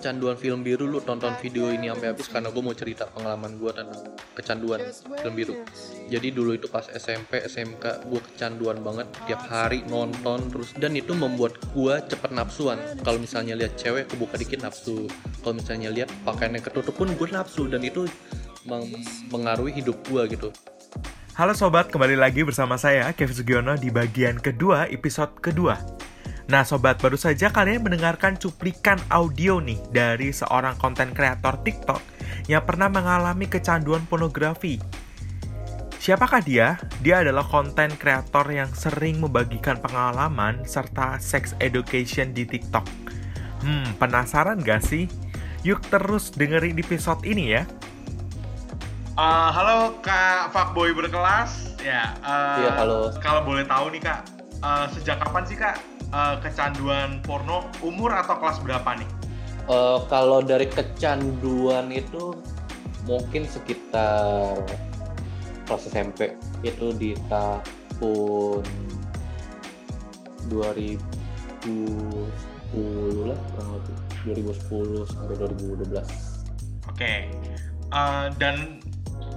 kecanduan 0.00 0.32
film 0.40 0.64
biru 0.64 0.88
lu 0.88 1.04
tonton 1.04 1.36
video 1.44 1.68
ini 1.68 1.92
sampai 1.92 2.16
habis 2.16 2.32
karena 2.32 2.48
gue 2.48 2.62
mau 2.64 2.72
cerita 2.72 3.04
pengalaman 3.12 3.60
gue 3.60 3.68
tentang 3.68 4.00
kecanduan 4.32 4.80
film 4.96 5.34
biru. 5.36 5.54
Jadi 6.08 6.32
dulu 6.32 6.56
itu 6.56 6.72
pas 6.72 6.88
SMP 6.88 7.44
SMK 7.44 8.08
gue 8.08 8.20
kecanduan 8.32 8.80
banget. 8.80 9.12
Tiap 9.28 9.44
hari 9.52 9.84
nonton 9.84 10.48
terus. 10.48 10.72
Dan 10.72 10.96
itu 10.96 11.12
membuat 11.12 11.60
gue 11.76 11.94
cepet 12.08 12.32
nafsuan 12.32 12.80
kalau 13.04 13.20
misalnya 13.20 13.52
lihat 13.60 13.76
cewek 13.76 14.08
kebuka 14.08 14.40
dikit 14.40 14.64
nafsu 14.64 15.04
kalau 15.44 15.60
misalnya 15.60 15.92
lihat 15.92 16.08
pakaiannya 16.24 16.64
ketutup 16.64 16.96
pun 16.96 17.12
gue 17.12 17.28
nafsu 17.28 17.68
dan 17.68 17.84
itu 17.84 18.08
mengaruhi 19.28 19.84
hidup 19.84 20.00
gue 20.08 20.32
gitu. 20.32 20.48
Halo 21.36 21.52
sobat, 21.52 21.92
kembali 21.92 22.16
lagi 22.16 22.40
bersama 22.40 22.80
saya 22.80 23.12
Kevin 23.12 23.36
Sugiono 23.36 23.76
di 23.76 23.92
bagian 23.92 24.40
kedua 24.40 24.88
episode 24.88 25.36
kedua. 25.44 25.76
Nah 26.50 26.66
sobat, 26.66 26.98
baru 26.98 27.14
saja 27.14 27.46
kalian 27.54 27.86
mendengarkan 27.86 28.34
cuplikan 28.34 28.98
audio 29.06 29.62
nih 29.62 29.78
dari 29.94 30.34
seorang 30.34 30.74
konten 30.82 31.14
kreator 31.14 31.62
TikTok 31.62 32.02
yang 32.50 32.66
pernah 32.66 32.90
mengalami 32.90 33.46
kecanduan 33.46 34.02
pornografi. 34.10 34.82
Siapakah 36.02 36.42
dia? 36.42 36.74
Dia 37.06 37.22
adalah 37.22 37.46
konten 37.46 37.94
kreator 37.94 38.50
yang 38.50 38.66
sering 38.74 39.22
membagikan 39.22 39.78
pengalaman 39.78 40.66
serta 40.66 41.22
sex 41.22 41.54
education 41.62 42.34
di 42.34 42.42
TikTok. 42.42 42.82
Hmm, 43.62 43.86
penasaran 44.02 44.58
gak 44.58 44.82
sih? 44.82 45.06
Yuk 45.62 45.78
terus 45.86 46.34
dengerin 46.34 46.74
episode 46.82 47.22
ini 47.22 47.54
ya. 47.54 47.62
Uh, 49.14 49.54
halo 49.54 50.02
Kak 50.02 50.50
Fuckboy 50.50 50.98
berkelas. 50.98 51.78
Ya. 51.78 52.18
uh, 52.26 52.58
Iya, 52.58 52.70
halo. 52.74 52.98
Kalau 53.22 53.46
boleh 53.46 53.62
tahu 53.70 53.94
nih 53.94 54.02
Kak, 54.02 54.20
uh, 54.66 54.90
sejak 54.90 55.22
kapan 55.22 55.46
sih 55.46 55.54
Kak 55.54 55.89
uh, 56.10 56.36
kecanduan 56.42 57.22
porno? 57.22 57.66
Umur 57.80 58.14
atau 58.14 58.38
kelas 58.38 58.62
berapa 58.62 58.98
nih? 58.98 59.10
Eh, 59.70 59.98
kalau 60.10 60.42
dari 60.42 60.66
kecanduan 60.66 61.94
itu 61.94 62.34
mungkin 63.06 63.46
sekitar 63.46 64.58
kelas 65.62 65.86
SMP 65.86 66.34
itu 66.66 66.90
di 66.98 67.14
tahun 67.30 68.66
2010 70.50 70.98
lah 73.30 73.38
kurang 73.54 73.70
lebih 73.78 73.94
2010 74.26 75.06
sampai 75.06 75.34
2012 75.38 76.90
Oke. 76.90 77.30
Uh, 77.94 78.34
dan 78.42 78.82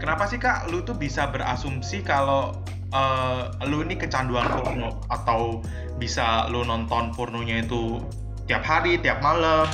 kenapa 0.02 0.26
sih 0.26 0.42
Kak 0.42 0.74
lu 0.74 0.82
tuh 0.82 0.98
bisa 0.98 1.30
berasumsi 1.30 2.02
kalau 2.02 2.58
uh, 2.94 3.50
lu 3.66 3.82
ini 3.84 3.98
kecanduan 3.98 4.48
porno 4.54 5.02
atau 5.10 5.60
bisa 5.98 6.48
lu 6.54 6.62
nonton 6.64 7.12
pornonya 7.12 7.66
itu 7.66 8.00
tiap 8.46 8.64
hari, 8.64 9.02
tiap 9.02 9.20
malam 9.20 9.68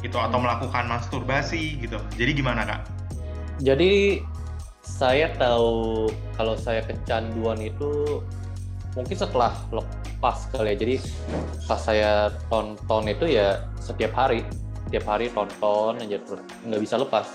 gitu 0.00 0.16
atau 0.16 0.38
melakukan 0.38 0.86
masturbasi 0.86 1.82
gitu. 1.82 1.98
Jadi 2.14 2.30
gimana 2.38 2.62
Kak? 2.62 2.96
jadi 3.60 4.20
saya 4.84 5.32
tahu 5.34 6.06
kalau 6.36 6.54
saya 6.54 6.84
kecanduan 6.84 7.58
itu 7.58 8.22
mungkin 8.94 9.16
setelah 9.16 9.52
lepas 9.72 10.48
kali 10.52 10.72
ya 10.72 10.76
jadi 10.76 10.96
pas 11.66 11.80
saya 11.80 12.32
tonton 12.48 13.04
itu 13.08 13.36
ya 13.36 13.66
setiap 13.80 14.12
hari 14.16 14.44
setiap 14.88 15.04
hari 15.16 15.26
tonton 15.32 16.00
aja 16.00 16.16
terus 16.22 16.42
nggak 16.64 16.80
bisa 16.80 16.96
lepas 17.00 17.26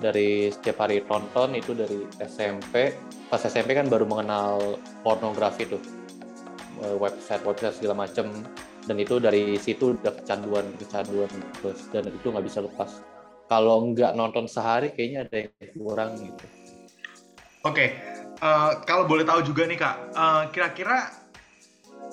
dari 0.00 0.48
setiap 0.52 0.86
hari 0.86 1.04
tonton 1.04 1.56
itu 1.56 1.72
dari 1.76 2.06
SMP 2.22 2.96
pas 3.32 3.40
SMP 3.40 3.72
kan 3.72 3.88
baru 3.88 4.04
mengenal 4.04 4.76
pornografi 5.00 5.64
tuh. 5.64 5.80
Website 7.00 7.40
website 7.48 7.80
segala 7.80 8.04
macem. 8.04 8.28
Dan 8.84 9.00
itu 9.00 9.16
dari 9.16 9.56
situ 9.56 9.96
udah 9.96 10.12
kecanduan 10.20 10.68
kecanduan 10.76 11.32
terus. 11.56 11.88
Dan 11.88 12.12
itu 12.12 12.28
nggak 12.28 12.44
bisa 12.44 12.60
lepas. 12.60 13.00
Kalau 13.48 13.88
nggak 13.88 14.12
nonton 14.12 14.44
sehari 14.44 14.92
kayaknya 14.92 15.24
ada 15.24 15.36
yang 15.48 15.72
kurang 15.80 16.10
gitu. 16.20 16.44
Oke, 17.64 17.96
uh, 18.42 18.84
kalau 18.84 19.08
boleh 19.08 19.24
tahu 19.24 19.40
juga 19.46 19.64
nih 19.64 19.78
kak, 19.78 19.96
uh, 20.18 20.42
kira-kira 20.50 21.14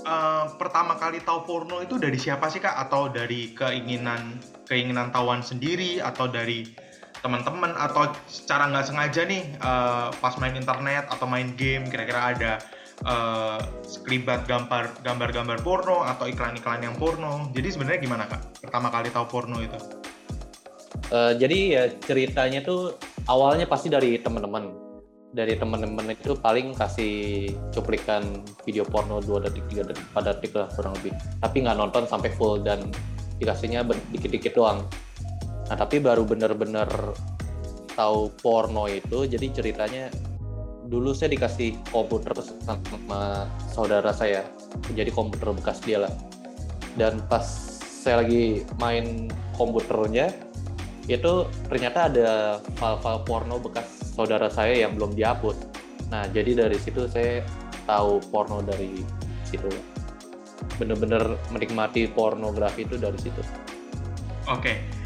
uh, 0.06 0.46
pertama 0.62 0.94
kali 0.96 1.20
tahu 1.26 1.42
porno 1.44 1.82
itu 1.82 1.98
dari 1.98 2.16
siapa 2.16 2.48
sih 2.48 2.62
kak? 2.64 2.80
Atau 2.88 3.12
dari 3.12 3.52
keinginan 3.58 4.40
keinginan 4.70 5.10
tahuan 5.12 5.44
sendiri? 5.44 6.00
Atau 6.00 6.30
dari 6.30 6.70
teman-teman? 7.22 7.76
Atau 7.76 8.12
secara 8.28 8.68
nggak 8.72 8.86
sengaja 8.90 9.22
nih 9.28 9.44
uh, 9.62 10.10
pas 10.20 10.36
main 10.42 10.56
internet 10.56 11.08
atau 11.12 11.26
main 11.26 11.54
game, 11.56 11.88
kira-kira 11.88 12.36
ada 12.36 12.52
uh, 13.06 13.60
sekelibat 13.86 14.48
gambar 14.50 15.04
gambar-gambar 15.06 15.58
porno 15.62 16.04
atau 16.04 16.26
iklan-iklan 16.28 16.84
yang 16.84 16.96
porno? 16.96 17.52
Jadi 17.56 17.68
sebenarnya 17.76 18.00
gimana 18.02 18.24
kak? 18.28 18.64
Pertama 18.64 18.88
kali 18.90 19.12
tahu 19.12 19.26
porno 19.28 19.60
itu? 19.60 19.80
Uh, 21.10 21.34
jadi 21.38 21.58
ya 21.74 21.84
ceritanya 22.06 22.62
tuh 22.62 22.94
awalnya 23.26 23.66
pasti 23.66 23.90
dari 23.90 24.18
teman-teman 24.22 24.90
dari 25.30 25.54
teman-teman 25.54 26.10
itu 26.10 26.34
paling 26.42 26.74
kasih 26.74 27.50
cuplikan 27.70 28.42
video 28.66 28.82
porno 28.82 29.22
2 29.22 29.46
detik 29.46 29.66
3 29.70 29.90
detik 29.94 30.06
4 30.18 30.26
detik 30.26 30.52
lah 30.58 30.68
kurang 30.74 30.98
lebih 31.02 31.14
tapi 31.38 31.58
nggak 31.62 31.78
nonton 31.78 32.04
sampai 32.10 32.34
full 32.34 32.58
dan 32.66 32.90
dikasihnya 33.38 33.86
dikit-dikit 34.10 34.58
doang 34.58 34.82
nah 35.70 35.76
tapi 35.78 36.02
baru 36.02 36.26
bener-bener 36.26 36.90
tahu 37.94 38.34
porno 38.42 38.90
itu 38.90 39.30
jadi 39.30 39.48
ceritanya 39.54 40.10
dulu 40.90 41.14
saya 41.14 41.30
dikasih 41.30 41.78
komputer 41.94 42.34
sama 42.66 43.46
saudara 43.70 44.10
saya 44.10 44.42
jadi 44.98 45.14
komputer 45.14 45.54
bekas 45.54 45.78
dia 45.86 46.10
lah 46.10 46.14
dan 46.98 47.22
pas 47.30 47.46
saya 48.00 48.26
lagi 48.26 48.66
main 48.82 49.30
komputernya 49.54 50.34
itu 51.10 51.46
ternyata 51.66 52.10
ada 52.10 52.30
file-file 52.78 53.22
porno 53.26 53.58
bekas 53.58 54.14
saudara 54.14 54.52
saya 54.52 54.86
yang 54.86 54.94
belum 55.00 55.18
dihapus. 55.18 55.58
Nah, 56.14 56.30
jadi 56.30 56.68
dari 56.68 56.78
situ 56.78 57.10
saya 57.10 57.42
tahu 57.90 58.22
porno 58.30 58.60
dari 58.60 59.02
situ. 59.48 59.72
Bener-bener 60.78 61.40
menikmati 61.50 62.06
pornografi 62.12 62.84
itu 62.84 63.00
dari 63.02 63.18
situ. 63.18 63.42
Oke. 64.46 64.99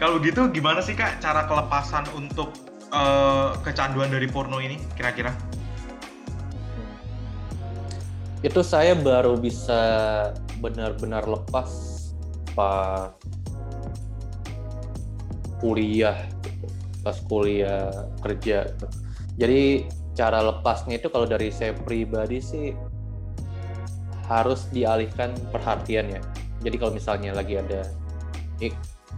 Kalau 0.00 0.16
gitu 0.24 0.48
gimana 0.48 0.80
sih 0.80 0.96
Kak 0.96 1.20
cara 1.20 1.44
kelepasan 1.44 2.08
untuk 2.16 2.56
uh, 2.88 3.52
kecanduan 3.60 4.08
dari 4.08 4.24
porno 4.24 4.56
ini 4.56 4.80
kira-kira? 4.96 5.36
Itu 8.40 8.64
saya 8.64 8.96
baru 8.96 9.36
bisa 9.36 9.76
benar-benar 10.64 11.28
lepas 11.28 12.00
pas 12.56 13.12
kuliah 15.60 16.16
pas 17.04 17.16
kuliah 17.28 17.92
kerja 18.24 18.72
jadi 19.36 19.84
cara 20.16 20.44
lepasnya 20.44 21.00
itu 21.00 21.08
kalau 21.08 21.24
dari 21.24 21.48
saya 21.48 21.72
pribadi 21.72 22.44
sih 22.44 22.76
harus 24.28 24.68
dialihkan 24.70 25.32
perhatian 25.48 26.12
ya. 26.12 26.20
Jadi 26.60 26.76
kalau 26.76 26.92
misalnya 26.92 27.32
lagi 27.32 27.56
ada 27.56 27.88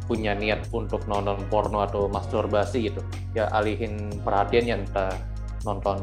punya 0.06 0.34
niat 0.34 0.66
untuk 0.74 1.06
nonton 1.06 1.38
porno 1.48 1.82
atau 1.84 2.10
masturbasi 2.10 2.90
gitu. 2.90 3.00
Ya 3.32 3.48
alihin 3.54 4.22
perhatiannya 4.22 4.86
entah 4.86 5.14
nonton 5.62 6.02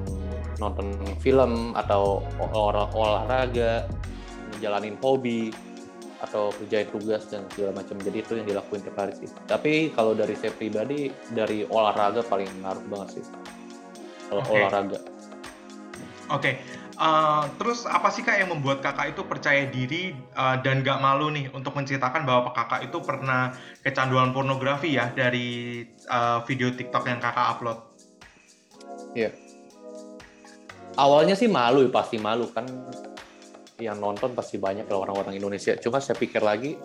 nonton 0.59 0.95
film 1.19 1.75
atau 1.75 2.23
olah, 2.39 2.87
olahraga 2.95 3.87
jalanin 4.63 4.95
hobi 5.03 5.51
atau 6.19 6.51
kerjain 6.51 6.87
tugas 6.91 7.27
dan 7.31 7.47
segala 7.55 7.79
macam. 7.79 7.95
Jadi 7.99 8.17
itu 8.19 8.31
yang 8.35 8.47
dilakuin 8.47 8.83
tiap 8.83 8.97
hari 8.99 9.13
sih. 9.15 9.29
Tapi 9.47 9.95
kalau 9.95 10.11
dari 10.11 10.35
saya 10.35 10.51
pribadi 10.51 11.07
dari 11.31 11.63
olahraga 11.67 12.23
paling 12.27 12.49
ngaruh 12.63 12.85
banget 12.91 13.19
sih. 13.19 13.25
Kalau 14.27 14.43
okay. 14.43 14.55
olahraga. 14.59 14.99
Oke. 14.99 15.09
okay. 16.35 16.53
Uh, 16.99 17.47
terus 17.55 17.87
apa 17.87 18.11
sih 18.11 18.21
kak 18.21 18.43
yang 18.43 18.51
membuat 18.51 18.83
kakak 18.83 19.15
itu 19.15 19.23
percaya 19.25 19.65
diri 19.71 20.11
uh, 20.35 20.59
dan 20.59 20.83
gak 20.83 20.99
malu 20.99 21.31
nih 21.31 21.47
untuk 21.55 21.73
menceritakan 21.73 22.27
bahwa 22.27 22.51
kakak 22.51 22.91
itu 22.91 22.99
pernah 22.99 23.55
kecanduan 23.81 24.35
pornografi 24.35 24.99
ya 24.99 25.09
dari 25.09 25.81
uh, 26.11 26.43
video 26.43 26.69
TikTok 26.75 27.07
yang 27.07 27.23
kakak 27.23 27.57
upload 27.57 27.79
iya 29.15 29.31
yeah. 29.31 29.33
awalnya 30.99 31.33
sih 31.33 31.47
malu 31.47 31.87
pasti 31.87 32.19
malu 32.19 32.51
kan 32.51 32.67
yang 33.79 33.97
nonton 33.97 34.35
pasti 34.35 34.59
banyak 34.59 34.85
lah 34.85 34.99
orang-orang 35.07 35.39
Indonesia. 35.39 35.73
Cuma 35.79 36.03
saya 36.03 36.19
pikir 36.19 36.43
lagi, 36.43 36.75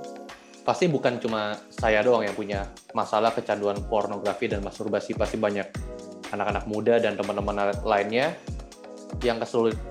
pasti 0.62 0.86
bukan 0.86 1.18
cuma 1.18 1.58
saya 1.68 2.00
doang 2.06 2.22
yang 2.22 2.34
punya 2.38 2.70
masalah 2.94 3.34
kecanduan 3.34 3.82
pornografi 3.90 4.46
dan 4.46 4.62
masturbasi. 4.62 5.18
Pasti 5.18 5.36
banyak 5.36 5.66
anak-anak 6.30 6.64
muda 6.70 7.02
dan 7.02 7.18
teman-teman 7.18 7.74
lainnya 7.84 8.34
yang 9.22 9.38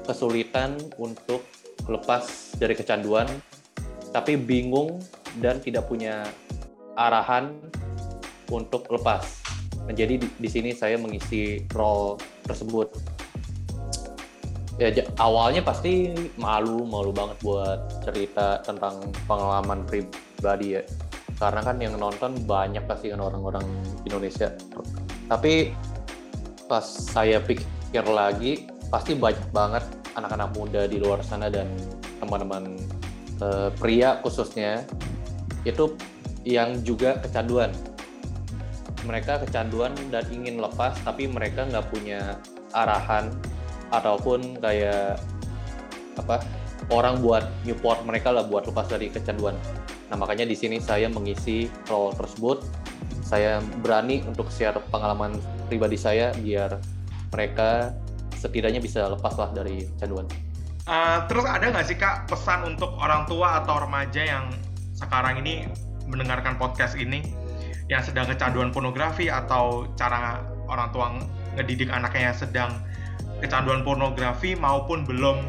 kesulitan 0.03 0.75
untuk 0.99 1.45
lepas 1.87 2.55
dari 2.59 2.75
kecanduan, 2.75 3.27
tapi 4.11 4.35
bingung 4.35 4.99
dan 5.39 5.59
tidak 5.59 5.87
punya 5.87 6.27
arahan 6.95 7.57
untuk 8.51 8.85
lepas. 8.91 9.43
Nah, 9.83 9.93
jadi 9.93 10.15
di, 10.21 10.27
di 10.39 10.49
sini 10.49 10.71
saya 10.71 10.95
mengisi 10.95 11.65
role 11.75 12.15
tersebut. 12.47 12.93
Ya 14.81 14.89
awalnya 15.21 15.61
pasti 15.61 16.09
malu 16.33 16.81
malu 16.81 17.13
banget 17.13 17.37
buat 17.45 18.01
cerita 18.01 18.57
tentang 18.65 19.05
pengalaman 19.29 19.85
pribadi 19.85 20.81
ya. 20.81 20.83
Karena 21.37 21.61
kan 21.61 21.77
yang 21.77 21.97
nonton 21.99 22.41
banyak 22.45 22.81
pasti 22.89 23.13
kan 23.13 23.21
orang-orang 23.21 23.65
Indonesia. 24.07 24.49
Tapi 25.29 25.73
pas 26.65 26.85
saya 26.85 27.37
pikir 27.43 28.05
lagi 28.07 28.65
pasti 28.94 29.18
banyak 29.18 29.50
banget 29.50 29.81
anak-anak 30.13 30.54
muda 30.54 30.86
di 30.86 31.01
luar 31.01 31.25
sana 31.25 31.50
dan 31.50 31.66
teman-teman 32.22 32.78
uh, 33.42 33.74
pria 33.81 34.22
khususnya 34.22 34.86
itu 35.66 35.98
yang 36.45 36.78
juga 36.86 37.18
kecanduan. 37.18 37.74
Mereka 39.10 39.50
kecanduan 39.50 39.98
dan 40.13 40.30
ingin 40.30 40.62
lepas 40.62 40.94
tapi 41.01 41.25
mereka 41.25 41.66
nggak 41.66 41.90
punya 41.90 42.38
arahan 42.78 43.34
ataupun 43.90 44.62
kayak 44.62 45.18
apa 46.22 46.45
orang 46.94 47.18
buat 47.25 47.50
Newport 47.66 48.06
mereka 48.06 48.30
lah 48.30 48.45
buat 48.45 48.69
lepas 48.69 48.94
dari 48.94 49.10
kecanduan. 49.10 49.57
Nah 50.13 50.22
makanya 50.22 50.45
di 50.45 50.54
sini 50.54 50.78
saya 50.78 51.10
mengisi 51.10 51.66
role 51.90 52.13
tersebut. 52.13 52.62
Saya 53.25 53.57
berani 53.81 54.22
untuk 54.30 54.54
share 54.54 54.78
pengalaman 54.94 55.42
pribadi 55.66 55.98
saya 55.98 56.30
biar 56.38 56.78
mereka 57.34 57.98
setidaknya 58.44 58.84
bisa 58.84 59.07
lepas 59.07 59.40
lah 59.40 59.56
dari 59.56 59.88
kecanduan 59.95 60.28
Uh, 60.84 61.24
terus 61.31 61.48
ada 61.48 61.72
nggak 61.72 61.86
sih 61.88 61.95
kak 61.95 62.28
pesan 62.28 62.75
untuk 62.75 62.92
orang 63.00 63.24
tua 63.24 63.63
atau 63.63 63.80
remaja 63.80 64.19
yang 64.19 64.51
sekarang 65.00 65.40
ini 65.40 65.63
mendengarkan 66.12 66.60
podcast 66.60 67.00
ini 67.00 67.24
yang 67.88 68.04
sedang 68.04 68.28
kecanduan 68.28 68.68
pornografi 68.75 69.31
atau 69.31 69.88
cara 69.95 70.44
orang 70.68 70.92
tua 70.92 71.16
ngedidik 71.56 71.88
anaknya 71.88 72.36
yang 72.36 72.38
sedang 72.38 72.72
kecanduan 73.40 73.88
pornografi 73.88 74.60
maupun 74.60 75.07
belum 75.07 75.48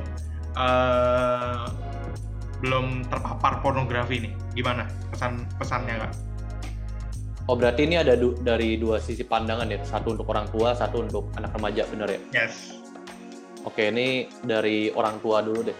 uh, 0.55 1.67
belum 2.62 3.02
terpapar 3.11 3.58
pornografi 3.58 4.23
ini 4.23 4.31
gimana 4.55 4.87
pesan 5.11 5.50
pesannya 5.58 5.99
kak? 5.99 6.12
Oh 7.50 7.58
berarti 7.58 7.91
ini 7.91 7.99
ada 7.99 8.14
du 8.14 8.38
dari 8.38 8.79
dua 8.79 9.02
sisi 9.02 9.26
pandangan 9.26 9.67
ya 9.67 9.82
satu 9.82 10.14
untuk 10.14 10.31
orang 10.31 10.46
tua 10.55 10.79
satu 10.79 11.02
untuk 11.02 11.26
anak 11.35 11.50
remaja 11.58 11.82
benar 11.91 12.06
ya? 12.06 12.23
Yes 12.31 12.83
Oke, 13.64 13.88
ini 13.88 14.28
dari 14.44 14.93
orang 14.93 15.25
tua 15.25 15.40
dulu 15.40 15.61
deh. 15.64 15.78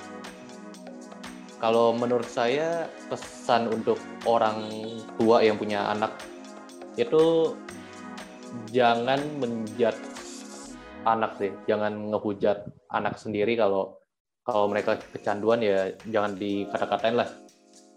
Kalau 1.61 1.93
menurut 1.97 2.29
saya 2.29 2.89
pesan 3.09 3.69
untuk 3.73 4.01
orang 4.25 4.69
tua 5.17 5.41
yang 5.45 5.57
punya 5.57 5.93
anak 5.93 6.13
itu 6.97 7.53
jangan 8.73 9.21
menjat 9.41 9.97
anak 11.05 11.37
sih, 11.41 11.53
jangan 11.69 12.13
ngehujat 12.13 12.65
anak 12.93 13.21
sendiri 13.21 13.57
kalau 13.57 14.01
kalau 14.45 14.69
mereka 14.69 15.01
kecanduan 15.13 15.61
ya 15.65 15.93
jangan 16.09 16.37
dikata-katain 16.37 17.17
lah. 17.17 17.29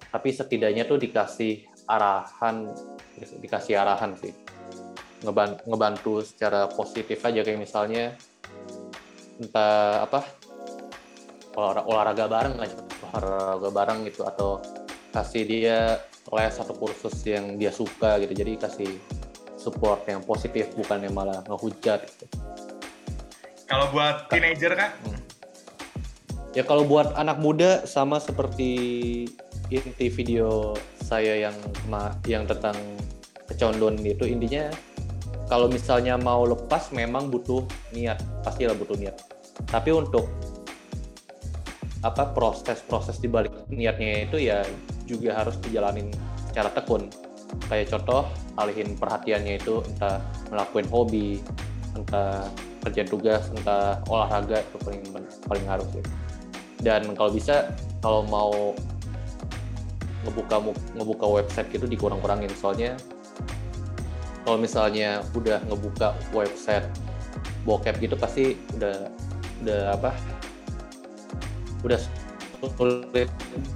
Tapi 0.08 0.30
setidaknya 0.32 0.88
tuh 0.88 1.00
dikasih 1.00 1.68
arahan, 1.88 2.72
dikasih 3.44 3.76
arahan 3.76 4.16
sih. 4.16 4.32
Ngebantu 5.68 6.24
secara 6.24 6.72
positif 6.72 7.20
aja 7.24 7.44
kayak 7.44 7.60
misalnya 7.60 8.16
entah 9.38 10.06
apa 10.06 10.26
olahraga, 11.58 11.82
olahraga 11.90 12.26
bareng 12.30 12.56
aja 12.62 12.78
olahraga 13.10 13.70
bareng 13.70 14.00
gitu 14.10 14.22
atau 14.26 14.62
kasih 15.14 15.44
dia 15.46 16.02
les 16.34 16.56
atau 16.60 16.76
kursus 16.76 17.16
yang 17.24 17.56
dia 17.56 17.72
suka 17.72 18.20
gitu 18.22 18.34
jadi 18.36 18.60
kasih 18.60 19.00
support 19.56 20.04
yang 20.06 20.22
positif 20.22 20.70
bukan 20.76 21.08
yang 21.08 21.16
malah 21.16 21.42
ngehujat 21.48 22.06
gitu. 22.06 22.26
kalau 23.66 23.88
buat 23.96 24.28
teenager 24.30 24.76
kan 24.76 24.92
hmm. 25.08 25.22
ya 26.54 26.64
kalau 26.68 26.84
buat 26.84 27.16
anak 27.16 27.40
muda 27.40 27.88
sama 27.88 28.20
seperti 28.20 29.26
inti 29.72 30.08
video 30.08 30.76
saya 31.04 31.50
yang 31.50 31.56
yang 32.28 32.44
tentang 32.48 32.76
kecanduan 33.48 33.96
itu 34.04 34.28
intinya 34.28 34.72
kalau 35.48 35.72
misalnya 35.72 36.20
mau 36.20 36.44
lepas 36.44 36.92
memang 36.92 37.32
butuh 37.32 37.64
niat. 37.96 38.20
Pastilah 38.44 38.76
butuh 38.76 39.00
niat. 39.00 39.16
Tapi 39.68 39.90
untuk 39.96 40.28
apa 42.06 42.30
proses-proses 42.32 43.18
di 43.18 43.26
balik 43.26 43.52
niatnya 43.74 44.30
itu 44.30 44.38
ya 44.38 44.62
juga 45.10 45.40
harus 45.40 45.58
dijalanin 45.64 46.14
secara 46.52 46.70
tekun. 46.76 47.10
Kayak 47.72 47.96
contoh 47.96 48.28
alihin 48.60 48.94
perhatiannya 49.00 49.56
itu 49.58 49.82
entah 49.88 50.20
melakukan 50.52 50.88
hobi 50.92 51.42
entah 51.96 52.46
kerja 52.86 53.04
tugas 53.08 53.50
entah 53.50 53.98
olahraga 54.12 54.62
itu 54.62 54.78
paling 54.86 55.02
paling 55.50 55.66
harus 55.66 55.90
ya 55.98 56.04
dan 56.86 57.18
kalau 57.18 57.34
bisa 57.34 57.74
kalau 58.06 58.22
mau 58.30 58.78
ngebuka 60.28 60.60
ngebuka 60.98 61.26
website 61.26 61.70
gitu 61.72 61.88
dikurang-kurangin. 61.88 62.52
Soalnya 62.58 63.00
kalau 64.48 64.64
misalnya 64.64 65.20
udah 65.36 65.60
ngebuka 65.68 66.16
website 66.32 66.88
bokep 67.68 68.00
gitu 68.00 68.16
pasti 68.16 68.56
udah 68.80 69.12
udah 69.60 69.82
apa 69.92 70.16
udah 71.84 72.00
sulit 72.80 73.28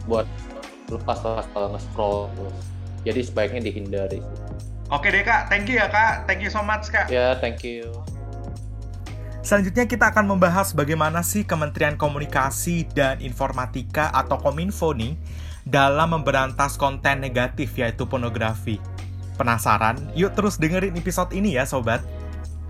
buat 0.07 0.23
lepas 0.88 1.19
lah 1.27 1.44
kalau 1.51 1.75
nge-scroll 1.75 2.19
jadi 3.03 3.19
sebaiknya 3.19 3.68
dihindari 3.68 4.23
Oke 4.91 5.07
deh 5.07 5.23
kak, 5.23 5.47
thank 5.47 5.71
you 5.71 5.79
ya 5.79 5.88
kak, 5.88 6.27
thank 6.27 6.44
you 6.44 6.51
so 6.51 6.59
much 6.59 6.91
kak. 6.91 7.07
Ya, 7.07 7.15
yeah, 7.15 7.31
thank 7.39 7.63
you. 7.63 7.88
Selanjutnya 9.39 9.88
kita 9.88 10.12
akan 10.12 10.35
membahas 10.35 10.75
bagaimana 10.75 11.23
sih 11.23 11.47
Kementerian 11.47 11.95
Komunikasi 11.95 12.91
dan 12.91 13.23
Informatika 13.23 14.12
atau 14.12 14.35
Kominfo 14.35 14.91
nih 14.91 15.15
dalam 15.63 16.12
memberantas 16.12 16.75
konten 16.75 17.23
negatif 17.23 17.71
yaitu 17.79 18.03
pornografi. 18.03 18.83
Penasaran? 19.42 19.98
Yuk 20.14 20.38
terus 20.38 20.62
dengerin 20.62 20.94
episode 20.94 21.34
ini 21.34 21.58
ya 21.58 21.66
sobat. 21.66 22.06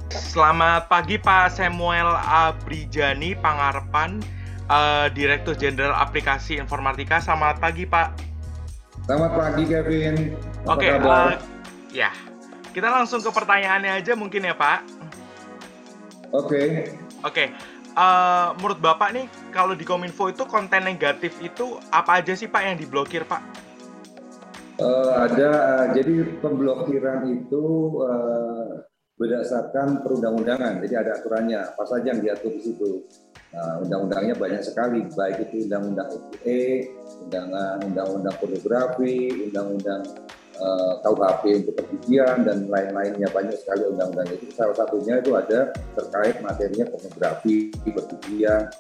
Selamat 0.08 0.88
pagi 0.88 1.20
Pak 1.20 1.52
Samuel 1.60 2.16
Abrijani 2.16 3.36
Pangarpan, 3.36 4.24
uh, 4.72 5.12
Direktur 5.12 5.60
Jenderal 5.60 5.92
Aplikasi 5.92 6.56
Informatika. 6.56 7.20
Selamat 7.20 7.60
pagi 7.60 7.84
Pak. 7.84 8.16
Selamat 9.04 9.32
pagi 9.36 9.64
Kevin. 9.68 10.16
Oke, 10.64 10.88
okay, 10.88 10.96
uh, 10.96 11.36
ya 11.92 12.16
kita 12.72 12.88
langsung 12.88 13.20
ke 13.20 13.28
pertanyaannya 13.28 13.92
aja 14.00 14.16
mungkin 14.16 14.48
ya 14.48 14.56
Pak. 14.56 14.80
Oke. 16.32 16.48
Okay. 16.48 16.68
Oke, 16.68 16.88
okay. 17.22 17.48
uh, 18.00 18.56
menurut 18.64 18.80
Bapak 18.80 19.12
nih 19.12 19.28
kalau 19.52 19.76
di 19.76 19.84
Kominfo 19.84 20.32
itu 20.32 20.48
konten 20.48 20.88
negatif 20.88 21.36
itu 21.44 21.76
apa 21.92 22.24
aja 22.24 22.32
sih 22.32 22.48
Pak 22.48 22.64
yang 22.64 22.80
diblokir 22.80 23.28
Pak? 23.28 23.71
Uh, 24.80 25.14
ada 25.28 25.50
uh, 25.52 25.86
jadi 25.92 26.40
pemblokiran 26.40 27.28
itu 27.28 27.64
uh, 28.02 28.82
berdasarkan 29.20 30.02
perundang-undangan, 30.02 30.82
jadi 30.82 31.06
ada 31.06 31.12
aturannya 31.22 31.60
apa 31.62 31.84
saja 31.86 32.16
yang 32.16 32.22
diatur 32.26 32.56
di 32.56 32.62
situ. 32.66 33.06
Nah, 33.52 33.84
undang-undangnya 33.84 34.34
banyak 34.40 34.64
sekali, 34.64 35.06
baik 35.12 35.52
itu 35.52 35.68
undang-undang 35.68 36.08
ITE, 36.08 36.88
undang-undang 37.28 38.36
pornografi, 38.40 39.30
undang-undang 39.52 40.08
uh, 40.58 40.94
KUHP 41.04 41.44
untuk 41.62 41.74
perjudian 41.84 42.48
dan 42.48 42.72
lain-lainnya 42.72 43.28
banyak 43.30 43.60
sekali 43.60 43.92
undang-undangnya. 43.92 44.40
Itu 44.40 44.56
salah 44.56 44.74
satunya 44.74 45.20
itu 45.20 45.36
ada 45.36 45.76
terkait 46.00 46.40
materinya 46.40 46.86
pornografi, 46.90 47.70
perjudian, 47.84 48.72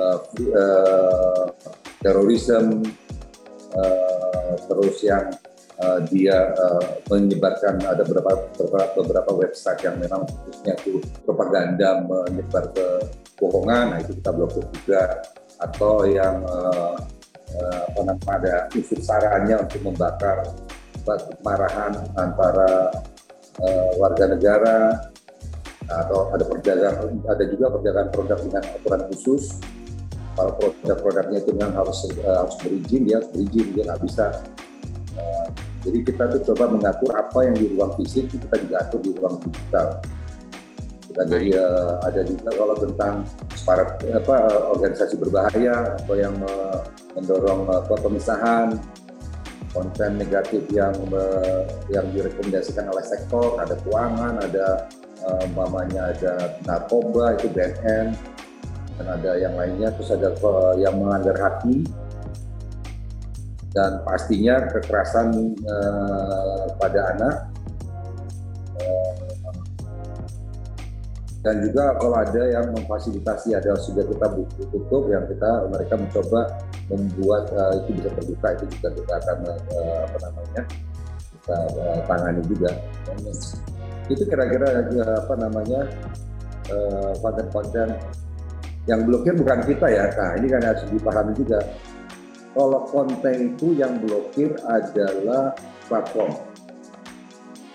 uh, 0.00 0.18
uh, 0.56 1.46
terorisme, 2.00 2.82
uh, 3.76 4.52
terus 4.66 4.96
yang 5.04 5.28
uh, 5.80 6.00
dia 6.08 6.52
uh, 6.56 7.00
menyebarkan 7.12 7.80
ada 7.84 8.02
beberapa, 8.02 8.48
beberapa 8.56 8.92
beberapa 9.04 9.30
website 9.36 9.84
yang 9.84 9.96
memang 10.00 10.24
khususnya 10.24 10.74
itu 10.80 11.00
propaganda 11.24 12.00
menyebar 12.04 12.72
kebohongan, 12.72 13.84
nah 13.92 13.98
itu 14.00 14.16
kita 14.16 14.30
blokir 14.32 14.64
juga. 14.82 15.20
Atau 15.56 16.04
yang 16.04 16.44
uh, 16.44 16.96
uh, 17.56 17.80
apa 17.88 18.00
namanya 18.04 18.32
ada 18.36 18.54
unsur 18.76 19.00
sarannya 19.00 19.56
untuk 19.64 19.80
membakar 19.88 20.44
kemarahan 21.06 21.92
antara 22.18 22.90
uh, 23.62 23.90
warga 23.96 24.24
negara 24.26 24.78
atau 25.86 26.34
ada 26.34 26.42
perdagangan 26.42 27.14
ada 27.30 27.44
juga 27.46 27.70
perdagangan 27.70 28.10
produk 28.10 28.38
dengan 28.42 28.62
aturan 28.74 29.02
khusus 29.06 29.62
kalau 30.36 30.52
produk-produknya 30.60 31.38
itu 31.40 31.50
memang 31.56 31.74
harus 31.74 31.98
uh, 32.20 32.44
harus 32.44 32.56
berizin 32.60 33.08
dia 33.08 33.16
harus 33.18 33.30
berizin 33.32 33.66
dia 33.72 33.82
nggak 33.88 34.02
bisa. 34.04 34.26
Uh, 35.16 35.48
jadi 35.80 35.98
kita 36.04 36.22
tuh 36.36 36.40
coba 36.52 36.64
mengatur 36.76 37.10
apa 37.16 37.38
yang 37.48 37.56
di 37.56 37.66
ruang 37.72 37.92
fisik 37.96 38.28
kita 38.28 38.56
juga 38.60 38.76
atur 38.84 39.00
di 39.00 39.10
ruang 39.16 39.40
digital. 39.40 39.88
Kita 41.08 41.22
jadi 41.24 41.48
uh, 41.56 41.92
ada 42.04 42.20
juga 42.28 42.50
kalau 42.52 42.76
tentang 42.76 43.14
separat 43.56 43.88
apa 44.12 44.36
organisasi 44.76 45.14
berbahaya 45.16 45.96
atau 45.96 46.14
yang 46.14 46.36
uh, 46.44 46.84
mendorong 47.16 47.64
apa 47.72 47.94
pemisahan 48.04 48.76
konten 49.72 50.20
negatif 50.20 50.64
yang 50.72 50.92
uh, 51.12 51.64
yang 51.88 52.04
direkomendasikan 52.12 52.88
oleh 52.92 53.04
sektor 53.04 53.56
ada 53.60 53.76
keuangan 53.84 54.40
ada 54.40 54.88
uh, 55.24 55.44
mamanya 55.52 56.16
ada 56.16 56.56
narkoba 56.64 57.36
itu 57.36 57.48
BNN 57.52 58.35
dan 58.96 59.06
ada 59.12 59.30
yang 59.36 59.54
lainnya 59.54 59.92
terus 59.92 60.10
ada 60.12 60.32
yang 60.80 60.96
melanggar 60.96 61.36
hati. 61.36 61.84
Dan 63.76 64.00
pastinya 64.08 64.72
kekerasan 64.72 65.52
uh, 65.68 66.64
pada 66.80 67.12
anak. 67.12 67.34
Dan 71.44 71.62
juga 71.62 71.94
kalau 72.00 72.16
ada 72.16 72.42
yang 72.42 72.72
memfasilitasi 72.74 73.54
ada 73.54 73.76
sudah 73.78 74.02
kita 74.02 74.26
buku 74.32 74.66
tutup 74.72 75.06
yang 75.12 75.28
kita 75.30 75.70
mereka 75.70 75.94
mencoba 75.94 76.58
membuat 76.90 77.52
uh, 77.54 77.76
itu 77.78 78.00
bisa 78.00 78.10
terbuka 78.18 78.48
itu 78.58 78.64
juga 78.74 78.88
kita 78.96 79.12
akan 79.12 79.38
uh, 79.54 80.00
apa 80.10 80.18
namanya 80.24 80.62
kita 81.36 81.58
uh, 81.76 81.98
tangani 82.08 82.42
juga. 82.48 82.70
Itu 84.08 84.24
kira-kira 84.24 84.88
apa 85.20 85.34
namanya 85.36 85.80
konten-konten 87.22 87.92
uh, 87.94 88.25
yang 88.86 89.02
blokir 89.02 89.34
bukan 89.34 89.62
kita 89.66 89.86
ya 89.90 90.04
nah 90.14 90.30
ini 90.38 90.46
kan 90.46 90.62
harus 90.62 90.82
dipahami 90.90 91.32
juga 91.34 91.58
kalau 92.56 92.88
konten 92.88 93.52
itu 93.52 93.76
yang 93.76 94.00
blokir 94.00 94.56
adalah 94.64 95.52
platform. 95.92 96.32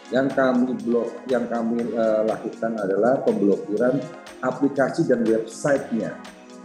Yang 0.10 0.27
kami 0.34 0.74
blok, 0.82 1.10
yang 1.30 1.46
kami 1.46 1.86
uh, 1.94 2.25
lakukan 2.25 2.74
adalah 2.82 3.22
pemblokiran 3.22 4.01
aplikasi 4.41 5.06
dan 5.06 5.22
websitenya 5.22 6.18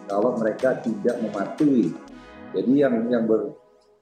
kalau 0.09 0.33
mereka 0.41 0.81
tidak 0.81 1.21
mematuhi. 1.21 1.93
Jadi 2.57 2.73
yang 2.73 3.05
yang 3.13 3.29
ber, 3.29 3.53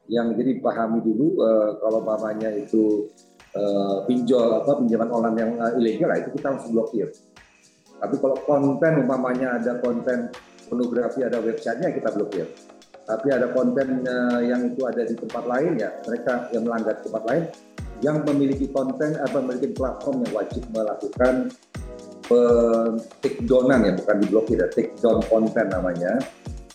yang 0.07 0.31
jadi 0.39 0.63
pahami 0.63 1.03
dulu 1.03 1.43
uh, 1.43 1.77
kalau 1.83 2.01
mamanya 2.07 2.55
itu 2.55 3.11
uh, 3.59 4.07
pinjol 4.07 4.63
apa 4.63 4.79
pinjaman 4.79 5.11
online 5.11 5.39
yang 5.43 5.53
uh, 5.59 5.75
ilegal 5.75 6.15
itu 6.23 6.31
kita 6.39 6.55
harus 6.55 6.71
blokir. 6.71 7.11
Tapi 8.01 8.17
kalau 8.21 8.37
konten 8.45 8.93
umpamanya 9.07 9.59
ada 9.61 9.79
konten 9.81 10.29
pornografi 10.67 11.23
ada 11.23 11.39
websitenya 11.41 11.95
kita 11.95 12.11
blokir. 12.13 12.47
Tapi 13.05 13.29
ada 13.29 13.53
konten 13.53 14.01
uh, 14.09 14.41
yang 14.41 14.65
itu 14.73 14.81
ada 14.89 15.05
di 15.05 15.13
tempat 15.13 15.45
lain 15.45 15.77
ya 15.77 15.93
mereka 16.09 16.49
yang 16.57 16.65
melanggar 16.65 16.97
tempat 17.05 17.23
lain 17.29 17.45
yang 18.01 18.25
memiliki 18.25 18.69
konten 18.73 19.17
atau 19.21 19.45
memiliki 19.45 19.77
platform 19.77 20.25
yang 20.25 20.33
wajib 20.33 20.65
melakukan 20.73 21.53
take 23.21 23.45
downan 23.45 23.85
ya 23.85 23.93
bukan 23.93 24.17
diblokir 24.25 24.57
ya 24.57 24.69
take 24.73 24.97
down 25.05 25.21
konten 25.29 25.69
namanya. 25.69 26.17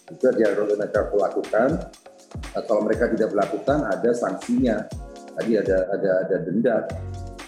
Itu 0.09 0.29
dia 0.33 0.53
harus 0.53 0.73
mereka 0.73 1.05
lakukan. 1.17 1.69
Nah, 2.29 2.63
kalau 2.65 2.81
mereka 2.85 3.09
tidak 3.13 3.29
melakukan 3.33 3.77
ada 3.89 4.09
sanksinya. 4.13 4.77
Tadi 5.37 5.55
ada 5.55 5.77
ada 5.93 6.09
ada 6.25 6.35
denda 6.45 6.77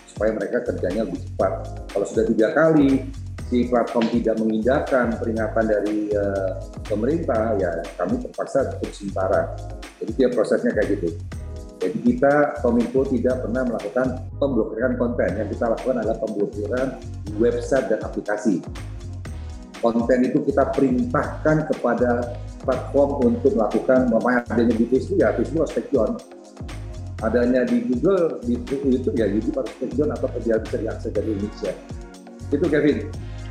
supaya 0.10 0.32
mereka 0.38 0.64
kerjanya 0.64 1.06
lebih 1.06 1.22
cepat. 1.28 1.54
Kalau 1.92 2.06
sudah 2.06 2.26
tiga 2.30 2.48
kali 2.54 3.04
si 3.52 3.68
platform 3.68 4.08
tidak 4.16 4.40
mengindahkan 4.40 5.20
peringatan 5.20 5.66
dari 5.68 6.08
uh, 6.16 6.56
pemerintah, 6.88 7.60
ya 7.60 7.84
kami 8.00 8.24
terpaksa 8.24 8.72
tutup 8.80 8.96
sementara. 8.96 9.52
Jadi 10.00 10.12
dia 10.16 10.28
prosesnya 10.32 10.72
kayak 10.72 10.96
gitu. 10.96 11.20
Jadi 11.84 11.98
kita 12.00 12.64
Kominfo 12.64 13.04
tidak 13.12 13.44
pernah 13.44 13.68
melakukan 13.68 14.24
pemblokiran 14.40 14.96
konten. 14.96 15.30
Yang 15.36 15.60
kita 15.60 15.66
lakukan 15.76 15.96
adalah 16.00 16.18
pemblokiran 16.24 16.88
website 17.36 17.92
dan 17.92 18.00
aplikasi. 18.08 18.64
Konten 19.84 20.20
itu 20.24 20.40
kita 20.48 20.72
perintahkan 20.72 21.58
kepada 21.74 22.40
platform 22.64 23.34
untuk 23.34 23.52
melakukan 23.58 24.08
memang 24.08 24.46
adanya 24.46 24.78
di 24.78 24.86
Facebook 24.86 25.18
ya 25.18 25.34
Facebook 25.34 25.66
harus 25.66 25.74
take 25.74 25.90
down 25.90 26.12
adanya 27.22 27.62
di 27.66 27.78
Google 27.90 28.42
di 28.46 28.54
YouTube 28.86 29.18
ya 29.18 29.26
YouTube 29.26 29.58
harus 29.58 29.74
take 29.82 29.94
down 29.98 30.14
atau 30.14 30.30
bisa 30.38 30.78
diakses 30.78 31.10
dari 31.10 31.34
Indonesia 31.34 31.74
itu 32.54 32.66
Kevin 32.70 32.98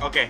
Oke. 0.01 0.25
Okay. 0.25 0.27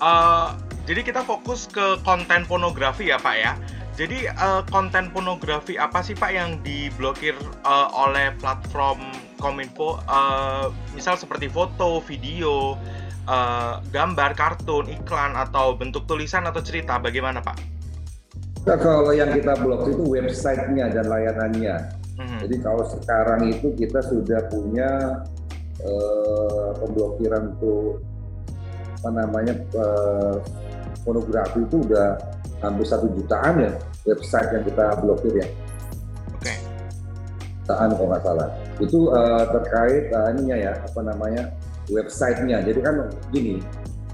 Uh, 0.00 0.06
eh, 0.06 0.48
jadi 0.88 1.00
kita 1.04 1.20
fokus 1.26 1.68
ke 1.68 2.00
konten 2.06 2.46
pornografi 2.48 3.10
ya 3.12 3.18
Pak 3.20 3.36
ya. 3.36 3.52
Jadi 3.98 4.30
uh, 4.32 4.64
konten 4.72 5.12
pornografi 5.12 5.76
apa 5.76 6.00
sih 6.00 6.16
Pak 6.16 6.30
yang 6.32 6.56
diblokir 6.64 7.36
uh, 7.68 7.92
oleh 7.92 8.32
platform 8.40 9.02
Kominfo? 9.36 10.00
Uh, 10.08 10.72
misal 10.96 11.20
seperti 11.20 11.52
foto, 11.52 12.00
video, 12.00 12.80
uh, 13.28 13.82
gambar, 13.92 14.32
kartun, 14.32 14.88
iklan 14.88 15.36
atau 15.36 15.76
bentuk 15.76 16.08
tulisan 16.08 16.48
atau 16.48 16.64
cerita. 16.64 16.96
Bagaimana 16.96 17.44
Pak? 17.44 17.60
Nah, 18.64 18.76
kalau 18.76 19.12
yang 19.12 19.32
kita 19.36 19.56
blok 19.60 19.88
itu 19.88 20.04
websitenya 20.04 20.92
dan 20.92 21.08
layanannya. 21.08 21.76
Mm-hmm. 22.20 22.38
Jadi 22.44 22.56
kalau 22.60 22.84
sekarang 22.84 23.48
itu 23.48 23.72
kita 23.76 24.00
sudah 24.04 24.48
punya 24.52 25.24
uh, 25.80 26.70
pemblokiran 26.76 27.56
untuk 27.56 28.04
apa 29.00 29.08
namanya 29.16 29.56
uh, 29.80 30.36
pornografi 31.00 31.64
itu 31.64 31.80
udah 31.88 32.20
hampir 32.60 32.84
satu 32.84 33.08
jutaan 33.16 33.64
ya 33.64 33.72
website 34.04 34.52
yang 34.52 34.64
kita 34.68 34.84
blokir 35.00 35.32
ya. 35.40 35.48
Oke. 36.36 36.44
Okay. 36.44 36.56
Jutaan 37.64 37.88
kalau 37.96 38.08
nggak 38.12 38.22
salah. 38.24 38.48
Itu 38.76 38.98
uh, 39.08 39.44
terkait 39.48 40.12
uh, 40.12 40.28
ininya 40.36 40.56
ya 40.56 40.72
apa 40.84 41.00
namanya 41.00 41.42
websitenya. 41.88 42.60
Jadi 42.60 42.80
kan 42.84 43.08
gini 43.32 43.64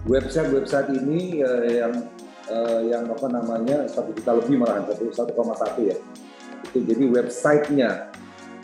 website-website 0.07 0.95
ini 1.03 1.43
uh, 1.43 1.67
yang 1.67 1.93
uh, 2.47 2.81
yang 2.87 3.05
apa 3.11 3.27
namanya 3.27 3.91
satu 3.91 4.15
juta 4.15 4.39
lebih 4.39 4.63
malahan 4.63 4.87
satu 4.87 5.11
satu 5.11 5.31
koma 5.35 5.59
satu 5.59 5.83
ya. 5.83 5.97
Itu 6.71 6.87
jadi 6.87 7.05
websitenya. 7.11 8.15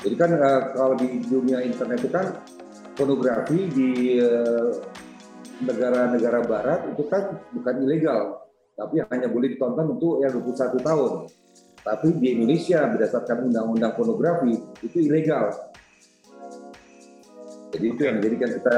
Jadi 0.02 0.14
kan 0.14 0.30
uh, 0.38 0.62
kalau 0.74 0.94
di 0.94 1.22
dunia 1.26 1.62
internet 1.66 1.98
itu 2.02 2.10
kan 2.14 2.38
pornografi 2.94 3.66
di 3.70 4.22
uh, 4.22 4.70
negara-negara 5.60 6.40
barat 6.48 6.80
itu 6.88 7.04
kan 7.10 7.36
bukan 7.52 7.74
ilegal, 7.84 8.48
tapi 8.72 9.04
hanya 9.04 9.28
boleh 9.28 9.52
ditonton 9.52 9.98
untuk 9.98 10.24
yang 10.24 10.32
21 10.32 10.80
tahun. 10.80 11.12
Tapi 11.82 12.08
di 12.16 12.38
Indonesia 12.38 12.86
berdasarkan 12.86 13.50
undang-undang 13.50 13.92
pornografi 13.98 14.54
itu 14.86 14.98
ilegal. 15.02 15.50
Jadi 17.74 17.86
itu 17.88 18.00
yang 18.06 18.22
menjadikan 18.22 18.50
kita 18.54 18.76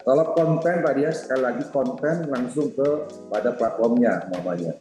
kalau 0.00 0.24
konten 0.32 0.80
tadi 0.80 1.04
ya 1.04 1.12
sekali 1.12 1.42
lagi 1.44 1.64
konten 1.68 2.32
langsung 2.32 2.72
ke 2.72 2.88
pada 3.28 3.52
platformnya 3.52 4.24
namanya. 4.32 4.72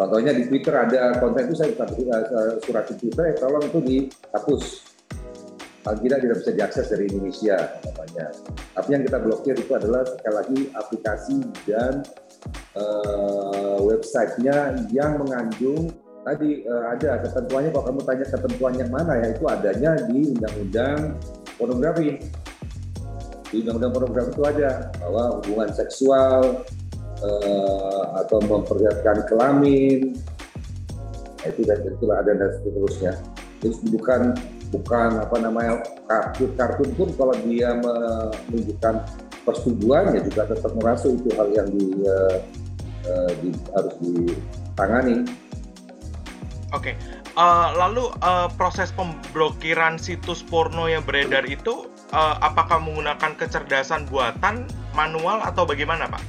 Contohnya 0.00 0.32
di 0.32 0.48
Twitter 0.48 0.72
ada 0.72 1.20
konten 1.20 1.44
itu 1.44 1.60
saya 1.60 1.76
surat 2.64 2.88
di 2.88 2.94
Twitter, 2.96 3.24
ya 3.28 3.34
tolong 3.36 3.60
itu 3.68 3.78
dihapus 3.84 4.89
paling 5.80 6.00
tidak 6.04 6.18
tidak 6.20 6.36
bisa 6.44 6.52
diakses 6.52 6.86
dari 6.92 7.04
Indonesia 7.08 7.56
namanya. 7.88 8.26
Tapi 8.76 8.88
yang 8.92 9.02
kita 9.08 9.18
blokir 9.20 9.54
itu 9.56 9.72
adalah 9.72 10.02
sekali 10.04 10.34
lagi 10.36 10.60
aplikasi 10.76 11.38
dan 11.64 12.04
uh, 12.76 13.80
websitenya 13.80 14.76
yang 14.92 15.16
mengandung 15.16 15.88
tadi 16.20 16.68
uh, 16.68 16.92
ada 16.92 17.24
ketentuannya. 17.24 17.70
Kalau 17.72 17.84
kamu 17.88 18.00
tanya 18.04 18.26
ketentuan 18.28 18.74
yang 18.76 18.90
mana 18.92 19.12
ya 19.24 19.26
itu 19.32 19.44
adanya 19.48 19.90
di 20.04 20.20
Undang-Undang 20.36 20.98
Pornografi. 21.56 22.08
Di 23.48 23.56
Undang-Undang 23.64 23.92
Pornografi 23.96 24.30
itu 24.36 24.44
ada 24.44 24.70
bahwa 25.00 25.24
hubungan 25.40 25.70
seksual 25.72 26.60
uh, 27.24 28.04
atau 28.20 28.38
memperlihatkan 28.44 29.24
kelamin 29.32 30.12
nah, 31.40 31.46
itu 31.48 31.64
dan 31.64 31.78
itulah 31.88 32.20
ada 32.20 32.36
dan 32.36 32.50
seterusnya. 32.60 33.12
Terus 33.64 33.80
bukan 33.88 34.36
bukan 34.70 35.18
apa 35.18 35.36
namanya 35.42 35.82
kartun 36.06 36.50
kartun 36.54 36.90
pun 36.94 37.08
kalau 37.18 37.34
dia 37.42 37.74
menunjukkan 37.82 38.94
persetujuan 39.42 40.14
ya 40.14 40.20
juga 40.22 40.42
tetap 40.46 40.72
merasa 40.78 41.10
itu 41.10 41.28
hal 41.34 41.48
yang 41.50 41.68
di, 41.74 41.86
uh, 42.06 42.38
uh, 43.10 43.30
di 43.42 43.50
harus 43.74 43.94
ditangani. 43.98 45.16
Oke, 46.70 46.94
okay. 46.94 47.28
uh, 47.34 47.74
lalu 47.74 48.06
uh, 48.22 48.46
proses 48.54 48.94
pemblokiran 48.94 49.98
situs 49.98 50.46
porno 50.46 50.86
yang 50.86 51.02
beredar 51.02 51.42
itu 51.50 51.90
uh, 52.14 52.38
apakah 52.38 52.78
menggunakan 52.78 53.34
kecerdasan 53.34 54.06
buatan, 54.06 54.70
manual 54.94 55.42
atau 55.42 55.66
bagaimana, 55.66 56.06
Pak? 56.06 56.22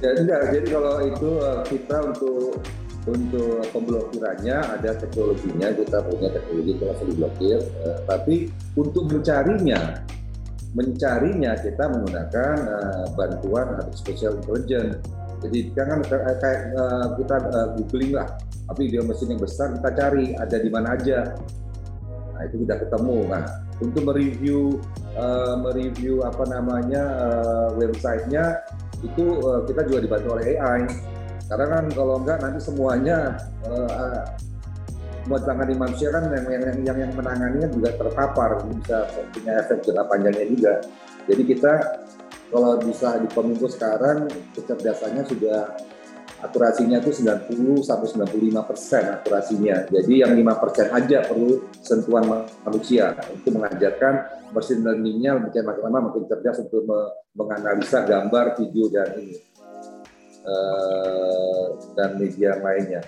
Ya 0.00 0.16
jadi 0.16 0.64
kalau 0.72 1.04
itu 1.04 1.28
uh, 1.44 1.60
kita 1.68 2.16
untuk 2.16 2.64
untuk 3.08 3.64
pemblokirannya 3.72 4.56
ada 4.60 4.90
teknologinya 5.00 5.72
kita 5.72 5.98
punya 6.04 6.28
teknologi 6.32 6.70
itu 6.76 6.84
langsung 6.84 7.08
diblokir 7.08 7.58
uh, 7.86 7.98
tapi 8.04 8.52
untuk 8.76 9.08
mencarinya 9.08 10.04
mencarinya 10.70 11.58
kita 11.58 11.84
menggunakan 11.90 12.54
uh, 12.62 13.06
bantuan 13.18 13.74
artificial 13.74 14.38
intelligence. 14.38 15.02
Jadi 15.40 15.72
kan 15.72 16.04
kayak 16.04 16.76
uh, 16.76 17.16
kita 17.16 17.36
uh, 17.48 17.68
googling 17.80 18.12
lah 18.14 18.28
tapi 18.70 18.86
video 18.86 19.02
mesin 19.02 19.34
yang 19.34 19.42
besar 19.42 19.74
kita 19.74 19.90
cari 19.98 20.36
ada 20.38 20.56
di 20.60 20.70
mana 20.70 20.94
aja. 20.94 21.34
Nah 22.36 22.42
itu 22.46 22.62
kita 22.62 22.86
ketemu. 22.86 23.18
Nah 23.26 23.44
untuk 23.82 24.02
mereview 24.06 24.78
uh, 25.16 25.58
mereview 25.58 26.22
apa 26.22 26.44
namanya 26.46 27.02
uh, 27.18 27.68
websitenya 27.74 28.62
itu 29.00 29.40
uh, 29.42 29.64
kita 29.66 29.88
juga 29.88 29.98
dibantu 30.06 30.38
oleh 30.38 30.54
AI 30.60 30.80
karena 31.50 31.66
kan 31.66 31.84
kalau 31.90 32.22
enggak 32.22 32.38
nanti 32.38 32.62
semuanya 32.62 33.34
uh, 33.66 34.22
buat 35.26 35.42
tangani 35.42 35.74
manusia 35.74 36.14
kan 36.14 36.30
yang 36.30 36.46
yang 36.46 36.62
yang, 36.86 36.98
yang 37.06 37.12
menanganinya 37.12 37.66
juga 37.74 37.90
terpapar 37.98 38.62
bisa 38.70 39.10
punya 39.34 39.58
efek 39.58 39.82
jangka 39.82 40.04
panjangnya 40.06 40.46
juga. 40.46 40.72
Jadi 41.26 41.42
kita 41.42 41.72
kalau 42.54 42.78
bisa 42.78 43.18
di 43.18 43.28
Kominfo 43.34 43.66
sekarang 43.66 44.30
kecerdasannya 44.54 45.22
sudah 45.26 45.74
akurasinya 46.40 47.02
itu 47.02 47.12
90 47.12 47.84
sampai 47.84 48.06
95 48.30 48.70
persen 48.70 49.02
akurasinya. 49.12 49.76
Jadi 49.90 50.14
yang 50.22 50.32
5 50.32 50.62
persen 50.62 50.86
aja 50.88 51.18
perlu 51.26 51.66
sentuhan 51.82 52.46
manusia 52.64 53.12
untuk 53.28 53.58
mengajarkan 53.58 54.14
mesin 54.54 54.86
learningnya 54.86 55.36
lebih 55.36 55.66
bagaimana 55.66 56.10
makin 56.10 56.24
cerdas 56.30 56.62
untuk 56.62 56.86
menganalisa 57.36 58.06
gambar, 58.08 58.56
video 58.56 58.88
dan 58.88 59.14
ini 59.20 59.49
uh, 60.50 61.78
dan 61.94 62.18
media 62.18 62.58
lainnya. 62.58 63.06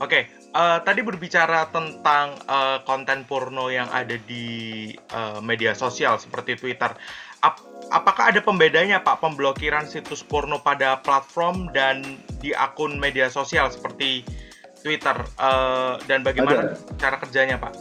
Oke, 0.00 0.24
okay. 0.26 0.50
uh, 0.56 0.78
eh, 0.78 0.78
tadi 0.88 1.00
berbicara 1.04 1.68
tentang 1.68 2.34
uh, 2.48 2.80
konten 2.82 3.28
porno 3.28 3.68
yang 3.68 3.86
ada 3.92 4.16
di 4.16 4.88
uh, 5.12 5.38
media 5.44 5.76
sosial 5.76 6.16
seperti 6.16 6.56
Twitter. 6.56 6.90
Ap 7.44 7.60
apakah 7.92 8.32
ada 8.32 8.40
pembedanya 8.40 9.04
Pak 9.04 9.20
pemblokiran 9.20 9.84
situs 9.84 10.24
porno 10.24 10.62
pada 10.64 10.98
platform 11.04 11.68
dan 11.76 12.16
di 12.40 12.56
akun 12.56 12.96
media 12.96 13.28
sosial 13.28 13.68
seperti 13.68 14.24
Twitter 14.80 15.14
uh, 15.36 16.00
dan 16.08 16.24
bagaimana 16.24 16.72
ada. 16.72 16.96
cara 16.96 17.16
kerjanya 17.20 17.60
Pak? 17.60 17.72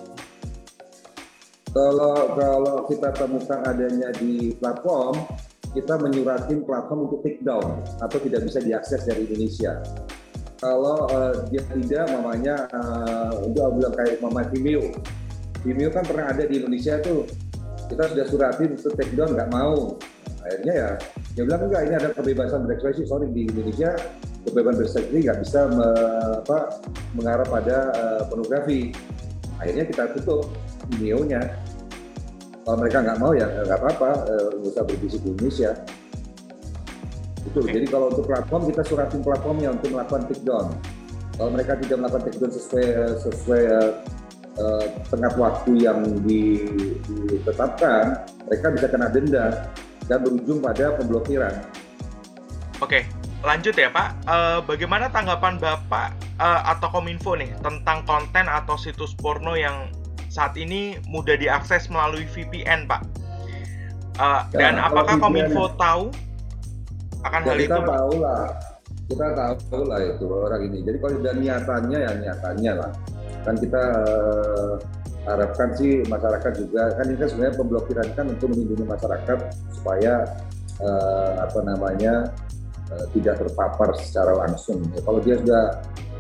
Kalau 1.72 2.36
kalau 2.36 2.76
kita 2.92 3.16
temukan 3.16 3.60
adanya 3.64 4.12
di 4.20 4.52
platform, 4.60 5.16
kita 5.72 5.96
menyuratin 6.00 6.68
platform 6.68 7.08
untuk 7.08 7.24
take 7.24 7.40
down 7.44 7.80
atau 8.04 8.18
tidak 8.20 8.44
bisa 8.44 8.60
diakses 8.60 9.08
dari 9.08 9.24
Indonesia. 9.28 9.80
Kalau 10.62 11.10
uh, 11.10 11.34
dia 11.50 11.63
tidak 11.74 12.06
mamanya 12.13 12.70
uh, 12.70 13.34
untuk 13.42 13.82
bilang 13.82 13.94
kayak 13.98 14.22
mama 14.22 14.46
Vimeo. 14.51 14.94
Vimeo 15.66 15.90
kan 15.90 16.06
pernah 16.06 16.30
ada 16.30 16.46
di 16.46 16.62
Indonesia 16.62 17.01
tuh. 17.01 17.25
Kita 17.90 18.13
sudah 18.13 18.25
suratin 18.30 18.78
untuk 18.78 18.94
take 18.94 19.16
down 19.18 19.34
nggak 19.34 19.50
mau. 19.50 19.98
Akhirnya 20.46 20.74
ya 20.74 20.90
dia 21.34 21.44
bilang 21.48 21.66
enggak 21.66 21.82
ini 21.88 21.96
ada 21.98 22.10
kebebasan 22.13 22.60
berekspresi 22.68 23.06
sorry 23.08 23.30
di 23.30 23.48
Indonesia 23.48 23.94
kebebasan 24.46 24.78
berekspresi 24.82 25.18
nggak 25.22 25.40
bisa 25.42 25.60
me, 25.70 25.90
mengarah 27.18 27.48
pada 27.48 27.78
uh, 27.96 28.22
pornografi. 28.30 28.94
Akhirnya 29.62 29.86
kita 29.86 30.04
tutup 30.18 30.50
Vimeo-nya 30.90 31.61
kalau 32.62 32.77
mereka 32.77 32.98
nggak 33.01 33.18
mau 33.18 33.34
ya 33.34 33.48
nggak 33.65 33.80
apa-apa 33.82 34.10
nggak 34.58 34.70
usah 34.70 34.84
berbisik 34.86 35.22
di 35.25 35.30
Indonesia 35.34 35.72
itu. 37.41 37.58
Okay. 37.58 37.74
Jadi 37.82 37.88
kalau 37.89 38.13
untuk 38.13 38.30
platform 38.30 38.70
kita 38.70 38.82
suratin 38.86 39.22
platformnya 39.25 39.74
untuk 39.74 39.89
melakukan 39.94 40.30
take 40.30 40.46
down. 40.46 40.70
Kalau 41.38 41.50
mereka 41.50 41.74
tidak 41.82 41.98
melakukan 41.98 42.24
take 42.30 42.38
down 42.38 42.51
sesuai 42.53 42.88
sesuai 43.18 43.63
uh, 44.62 44.86
tengah 45.10 45.32
waktu 45.41 45.72
yang 45.82 46.00
ditetapkan, 46.22 48.30
mereka 48.46 48.65
bisa 48.77 48.88
kena 48.94 49.10
denda 49.10 49.46
dan 50.06 50.22
berujung 50.22 50.62
pada 50.62 50.94
pemblokiran. 51.01 51.65
Oke, 52.82 53.06
lanjut 53.41 53.74
ya 53.74 53.89
Pak. 53.89 54.10
Uh, 54.25 54.60
bagaimana 54.65 55.10
tanggapan 55.10 55.58
Bapak 55.58 56.13
uh, 56.38 56.62
atau 56.77 56.94
Kominfo 56.94 57.38
nih 57.38 57.53
tentang 57.62 58.06
konten 58.06 58.46
atau 58.50 58.77
situs 58.77 59.18
porno 59.18 59.58
yang 59.58 59.89
saat 60.32 60.56
ini 60.56 60.96
mudah 61.12 61.36
diakses 61.36 61.92
melalui 61.92 62.24
VPN 62.24 62.88
Pak? 62.88 63.04
Uh, 64.16 64.48
ya, 64.56 64.64
dan 64.64 64.80
apakah 64.80 65.20
Kominfo 65.20 65.76
tahu 65.76 66.08
akan 67.28 67.42
ya, 67.44 67.48
hal 67.52 67.58
kita 67.60 67.76
itu 67.76 67.92
tahu 67.92 68.14
lah. 68.24 68.44
Kita 69.12 69.26
tahu 69.36 69.84
lah 69.92 70.00
itu 70.00 70.26
orang 70.32 70.62
ini. 70.72 70.80
Jadi 70.88 70.98
kalau 71.04 71.14
sudah 71.20 71.34
niatannya 71.36 71.98
ya 72.00 72.12
niatannya 72.16 72.72
lah. 72.80 72.92
Kan 73.44 73.56
kita 73.60 73.84
uh, 74.08 74.74
harapkan 75.28 75.70
sih 75.76 76.02
masyarakat 76.08 76.54
juga 76.58 76.96
kan 76.98 77.06
ini 77.12 77.18
kan 77.20 77.28
sebenarnya 77.30 77.56
pemblokiran 77.60 78.08
kan 78.18 78.26
untuk 78.32 78.48
melindungi 78.56 78.86
masyarakat 78.88 79.38
supaya 79.70 80.26
uh, 80.82 81.34
apa 81.46 81.60
namanya 81.62 82.32
uh, 82.88 83.06
tidak 83.12 83.36
terpapar 83.44 83.92
secara 84.00 84.48
langsung. 84.48 84.80
Ya, 84.96 85.02
kalau 85.04 85.20
dia 85.20 85.36
sudah 85.44 85.64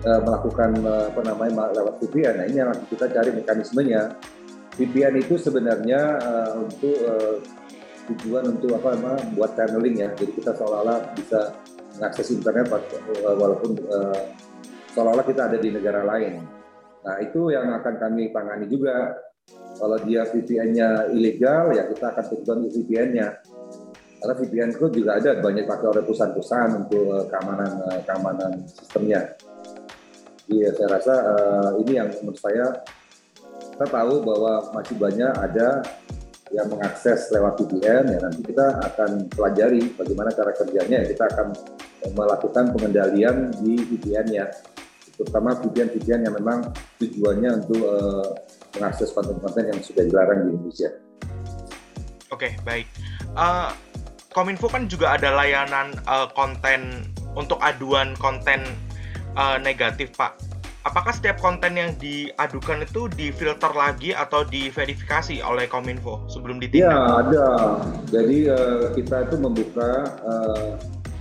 melakukan 0.01 0.81
uh, 0.81 1.13
apa 1.13 1.21
namanya 1.21 1.69
lewat 1.77 2.01
VPN 2.01 2.35
nah 2.41 2.45
ini 2.49 2.57
yang 2.57 2.71
kita 2.89 3.05
cari 3.09 3.29
mekanismenya. 3.33 4.17
VPN 4.71 5.19
itu 5.19 5.35
sebenarnya 5.35 6.01
uh, 6.17 6.51
untuk 6.63 6.95
uh, 7.05 7.37
tujuan 8.09 8.55
untuk 8.55 8.73
apa 8.81 8.97
memang 8.97 9.19
buat 9.37 9.53
channeling 9.53 9.99
ya. 9.99 10.09
Jadi 10.15 10.31
kita 10.41 10.57
seolah-olah 10.57 11.11
bisa 11.13 11.53
mengakses 11.99 12.33
internet 12.33 12.71
walaupun 13.21 13.77
uh, 13.91 14.31
seolah-olah 14.95 15.25
kita 15.27 15.51
ada 15.51 15.57
di 15.59 15.69
negara 15.69 16.01
lain. 16.07 16.41
Nah 17.03 17.15
itu 17.19 17.51
yang 17.51 17.69
akan 17.77 17.95
kami 17.99 18.31
tangani 18.33 18.65
juga. 18.65 19.13
Kalau 19.51 19.97
dia 20.05 20.23
VPN-nya 20.29 21.11
ilegal 21.11 21.73
ya 21.73 21.89
kita 21.89 22.13
akan 22.13 22.25
tutup 22.29 22.61
VPN-nya 22.61 23.41
karena 24.21 24.33
VPN 24.37 24.69
itu 24.77 25.01
juga 25.01 25.17
ada 25.17 25.41
banyak 25.41 25.65
pakai 25.65 25.87
oleh 25.89 26.03
perusahaan-perusahaan 26.05 26.71
untuk 26.77 27.25
keamanan 27.33 27.71
keamanan 28.05 28.51
sistemnya 28.69 29.33
Iya, 30.51 30.69
saya 30.75 30.87
rasa 30.99 31.13
uh, 31.15 31.69
ini 31.79 31.95
yang 31.95 32.11
menurut 32.19 32.35
saya 32.35 32.83
kita 33.71 33.87
tahu 33.87 34.19
bahwa 34.19 34.67
masih 34.75 34.99
banyak 34.99 35.31
ada 35.31 35.79
yang 36.51 36.67
mengakses 36.67 37.31
lewat 37.31 37.55
VPN 37.55 38.11
ya 38.11 38.19
nanti 38.19 38.43
kita 38.43 38.83
akan 38.83 39.31
pelajari 39.31 39.95
bagaimana 39.95 40.35
cara 40.35 40.51
kerjanya 40.51 41.01
ya 41.01 41.07
kita 41.07 41.23
akan 41.31 41.47
melakukan 42.11 42.75
pengendalian 42.75 43.55
di 43.63 43.79
VPN-nya 43.79 44.51
terutama 45.15 45.55
VPN-VPN 45.55 46.27
yang 46.27 46.35
memang 46.35 46.67
tujuannya 46.99 47.49
untuk 47.63 47.81
uh, 47.87 48.35
mengakses 48.75 49.15
konten-konten 49.15 49.71
yang 49.71 49.79
sudah 49.79 50.03
dilarang 50.03 50.47
di 50.47 50.49
Indonesia. 50.51 50.89
Oke, 52.31 52.49
okay, 52.49 52.51
baik. 52.67 52.87
Uh, 53.35 53.71
Kominfo 54.31 54.71
kan 54.71 54.87
juga 54.87 55.15
ada 55.15 55.31
layanan 55.31 55.95
uh, 56.07 56.27
konten 56.31 57.07
untuk 57.35 57.59
aduan 57.63 58.15
konten 58.19 58.63
uh, 59.35 59.57
negatif, 59.59 60.15
Pak 60.15 60.51
apakah 60.81 61.13
setiap 61.13 61.37
konten 61.37 61.77
yang 61.77 61.93
diadukan 62.01 62.85
itu 62.85 63.05
difilter 63.13 63.71
lagi 63.73 64.13
atau 64.17 64.41
diverifikasi 64.45 65.41
oleh 65.45 65.69
Kominfo 65.69 66.25
sebelum 66.29 66.57
ditindak? 66.57 66.89
Ya 66.89 66.97
ada. 67.21 67.47
Jadi 68.09 68.37
uh, 68.49 68.89
kita 68.97 69.29
itu 69.29 69.35
membuka 69.37 69.91
uh, 70.25 70.69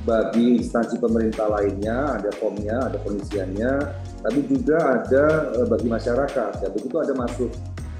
bagi 0.09 0.64
instansi 0.64 0.96
pemerintah 0.96 1.53
lainnya, 1.53 2.16
ada 2.16 2.33
formnya, 2.40 2.88
ada 2.88 2.96
pengisiannya, 3.05 3.73
tapi 4.25 4.40
juga 4.49 4.77
ada 5.01 5.25
uh, 5.61 5.66
bagi 5.68 5.88
masyarakat. 5.88 6.53
Ya 6.64 6.68
begitu 6.73 6.96
ada 6.96 7.12
masuk 7.12 7.53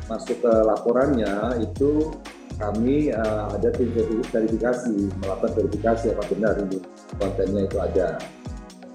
masuk 0.09 0.43
ke 0.43 0.53
laporannya 0.67 1.63
itu 1.63 2.11
kami 2.59 3.15
uh, 3.15 3.47
ada 3.57 3.73
tim 3.73 3.89
verifikasi 4.27 5.09
melakukan 5.23 5.53
verifikasi 5.55 6.13
apa 6.13 6.25
benar 6.29 6.55
ini 6.67 6.79
kontennya 7.21 7.69
itu 7.69 7.79
ada. 7.79 8.17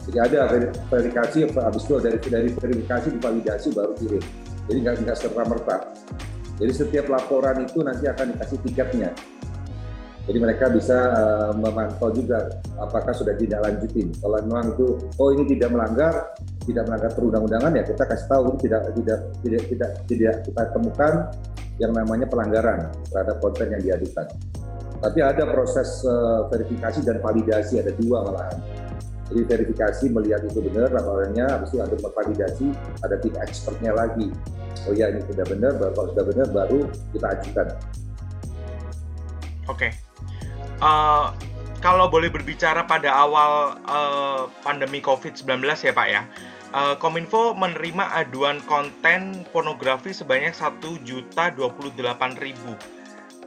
Jadi 0.06 0.18
ada 0.22 0.41
verifikasi, 0.86 1.50
habis 1.58 1.82
itu 1.82 1.94
dari 1.98 2.18
dari 2.22 2.50
verifikasi 2.54 3.08
divalidasi 3.18 3.68
baru 3.74 3.94
kirim. 3.98 4.24
Jadi 4.70 4.78
nggak 4.86 4.96
nggak 5.02 5.18
serta 5.18 5.44
merta. 5.50 5.78
Jadi 6.62 6.72
setiap 6.72 7.06
laporan 7.10 7.65
itu 7.65 7.82
nanti 7.82 8.06
akan 8.06 8.38
dikasih 8.38 8.58
tiketnya. 8.63 9.12
Jadi 10.26 10.38
mereka 10.41 10.74
bisa 10.74 10.98
uh, 11.13 11.54
memantau 11.54 12.10
juga 12.10 12.50
apakah 12.82 13.13
sudah 13.13 13.38
tidak 13.38 13.62
lanjutin. 13.62 14.10
Kalau 14.18 14.41
memang 14.41 14.74
itu, 14.74 14.98
oh 15.22 15.30
ini 15.30 15.46
tidak 15.54 15.70
melanggar, 15.70 16.34
tidak 16.65 16.84
melanggar 16.89 17.12
perundang-undangan 17.13 17.72
ya 17.78 17.84
kita 17.86 18.04
kasih 18.10 18.26
tahu 18.26 18.41
ini 18.50 18.58
tidak 18.65 18.82
tidak 18.89 19.20
tidak 19.46 19.62
tidak 19.70 19.91
tidak 20.10 20.36
kita 20.41 20.62
temukan 20.74 21.13
yang 21.78 21.91
namanya 21.94 22.26
pelanggaran 22.26 22.89
terhadap 23.13 23.38
konten 23.38 23.68
yang 23.70 23.82
diadukan. 23.86 24.26
Tapi 24.98 25.20
ada 25.22 25.44
proses 25.46 26.02
uh, 26.10 26.50
verifikasi 26.50 27.06
dan 27.06 27.22
validasi 27.22 27.86
ada 27.86 27.94
dua 27.94 28.26
malahan 28.26 28.58
jadi 29.34 29.42
verifikasi 29.50 30.06
melihat 30.14 30.46
itu 30.46 30.62
benar 30.62 30.94
laporannya, 30.94 31.46
habis 31.50 31.74
itu 31.74 31.82
ada 31.82 31.98
validasi, 31.98 32.68
ada 33.02 33.16
tim 33.18 33.34
expertnya 33.42 33.92
lagi. 33.98 34.30
Oh 34.86 34.94
ya 34.94 35.10
ini 35.10 35.26
sudah 35.26 35.46
benar, 35.50 35.74
kalau 35.82 36.14
sudah 36.14 36.26
benar 36.30 36.48
baru 36.54 36.86
kita 37.10 37.28
ajukan. 37.42 37.68
Oke. 39.66 39.90
Okay. 39.90 39.92
Uh, 40.78 40.86
eh, 40.86 41.26
kalau 41.82 42.06
boleh 42.06 42.30
berbicara 42.30 42.86
pada 42.86 43.10
awal 43.10 43.82
uh, 43.90 44.46
pandemi 44.62 45.02
COVID-19 45.02 45.66
ya 45.66 45.94
Pak 45.94 46.08
ya, 46.10 46.22
uh, 46.74 46.94
Kominfo 46.98 47.58
menerima 47.58 48.14
aduan 48.14 48.62
konten 48.70 49.46
pornografi 49.50 50.14
sebanyak 50.14 50.54
1.028.000. 50.54 51.66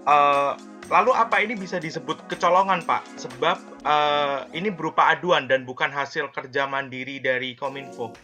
Uh, 0.09 0.55
Lalu 0.89 1.13
apa 1.13 1.37
ini 1.45 1.53
bisa 1.53 1.77
disebut 1.77 2.25
kecolongan, 2.33 2.81
Pak? 2.89 3.05
Sebab 3.21 3.57
uh, 3.85 4.49
ini 4.57 4.73
berupa 4.73 5.13
aduan 5.13 5.45
dan 5.45 5.69
bukan 5.69 5.93
hasil 5.93 6.33
kerja 6.33 6.65
mandiri 6.65 7.21
dari 7.21 7.53
Kominfo. 7.53 8.17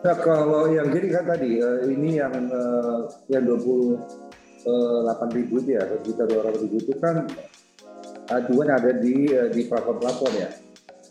Nah, 0.00 0.16
kalau 0.22 0.70
yang 0.70 0.94
jadi 0.94 1.20
kan 1.20 1.24
tadi 1.34 1.58
uh, 1.58 1.82
ini 1.90 2.22
yang 2.22 2.32
uh, 2.48 3.10
yang 3.26 3.42
28 3.42 5.36
ribu 5.36 5.60
itu 5.60 5.76
ya, 5.76 5.82
dua 6.14 6.40
ratus 6.46 6.62
ribu 6.62 6.78
itu 6.78 6.94
kan 7.02 7.26
aduan 8.30 8.70
ada 8.70 8.94
di 8.94 9.34
uh, 9.34 9.50
di 9.50 9.66
platform-platform 9.66 10.34
ya. 10.38 10.50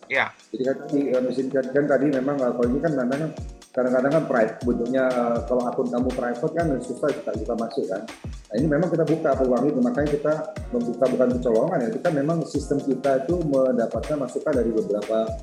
Ya. 0.07 0.25
Jadi 0.55 0.63
kan 0.63 0.75
tadi 0.87 1.01
uh, 1.11 1.21
mesin 1.27 1.47
kan, 1.51 1.65
kan 1.75 1.85
tadi 1.91 2.07
memang 2.07 2.39
kalau 2.39 2.65
ini 2.71 2.79
kan 2.79 2.95
memang 2.95 3.35
kadang-kadang 3.69 4.11
kan 4.17 4.23
private 4.25 4.59
bentuknya 4.65 5.05
kalau 5.45 5.63
akun 5.69 5.87
kamu 5.93 6.09
private 6.09 6.53
kan 6.57 6.67
susah 6.81 7.09
kita 7.13 7.31
kita 7.37 7.53
masuk 7.53 7.85
kan 7.85 8.01
nah 8.49 8.55
ini 8.57 8.65
memang 8.65 8.89
kita 8.89 9.05
buka 9.05 9.29
peluang 9.37 9.69
itu 9.69 9.79
makanya 9.79 10.09
kita 10.09 10.33
membuka 10.73 11.05
bukan 11.05 11.27
kecolongan 11.37 11.79
ya 11.85 11.89
kita 11.93 12.09
memang 12.09 12.37
sistem 12.49 12.81
kita 12.81 13.23
itu 13.23 13.37
mendapatkan 13.45 14.17
masukan 14.17 14.53
dari 14.57 14.71
beberapa 14.73 15.37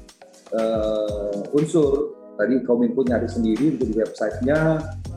uh, 0.55 1.57
unsur. 1.57 2.15
Tadi 2.37 2.61
Kominfo 2.69 3.01
nyari 3.01 3.25
sendiri 3.25 3.75
untuk 3.75 3.89
di 3.89 3.95
websitenya. 3.97 4.61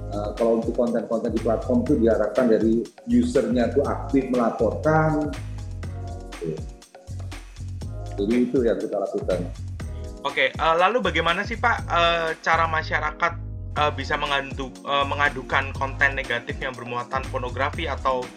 Uh, 0.10 0.32
kalau 0.34 0.58
untuk 0.58 0.74
konten-konten 0.74 1.30
di 1.30 1.38
platform 1.44 1.86
itu 1.86 1.94
diharapkan 2.02 2.50
dari 2.50 2.82
usernya 3.12 3.70
itu 3.70 3.84
aktif 3.86 4.24
melaporkan. 4.32 5.30
Jadi 8.18 8.36
itu 8.40 8.58
yang 8.64 8.80
kita 8.80 8.98
lakukan. 8.98 9.69
Oke, 10.28 10.52
uh, 10.60 10.76
lalu 10.76 11.00
bagaimana 11.00 11.48
sih 11.48 11.56
Pak 11.56 11.78
uh, 11.88 12.30
cara 12.44 12.68
masyarakat 12.68 13.34
uh, 13.80 13.92
bisa 13.96 14.20
mengadu, 14.20 14.68
uh, 14.84 15.08
mengadukan 15.08 15.72
konten 15.72 16.12
negatif 16.12 16.60
yang 16.60 16.76
bermuatan 16.76 17.24
pornografi 17.32 17.88
atau 17.88 18.28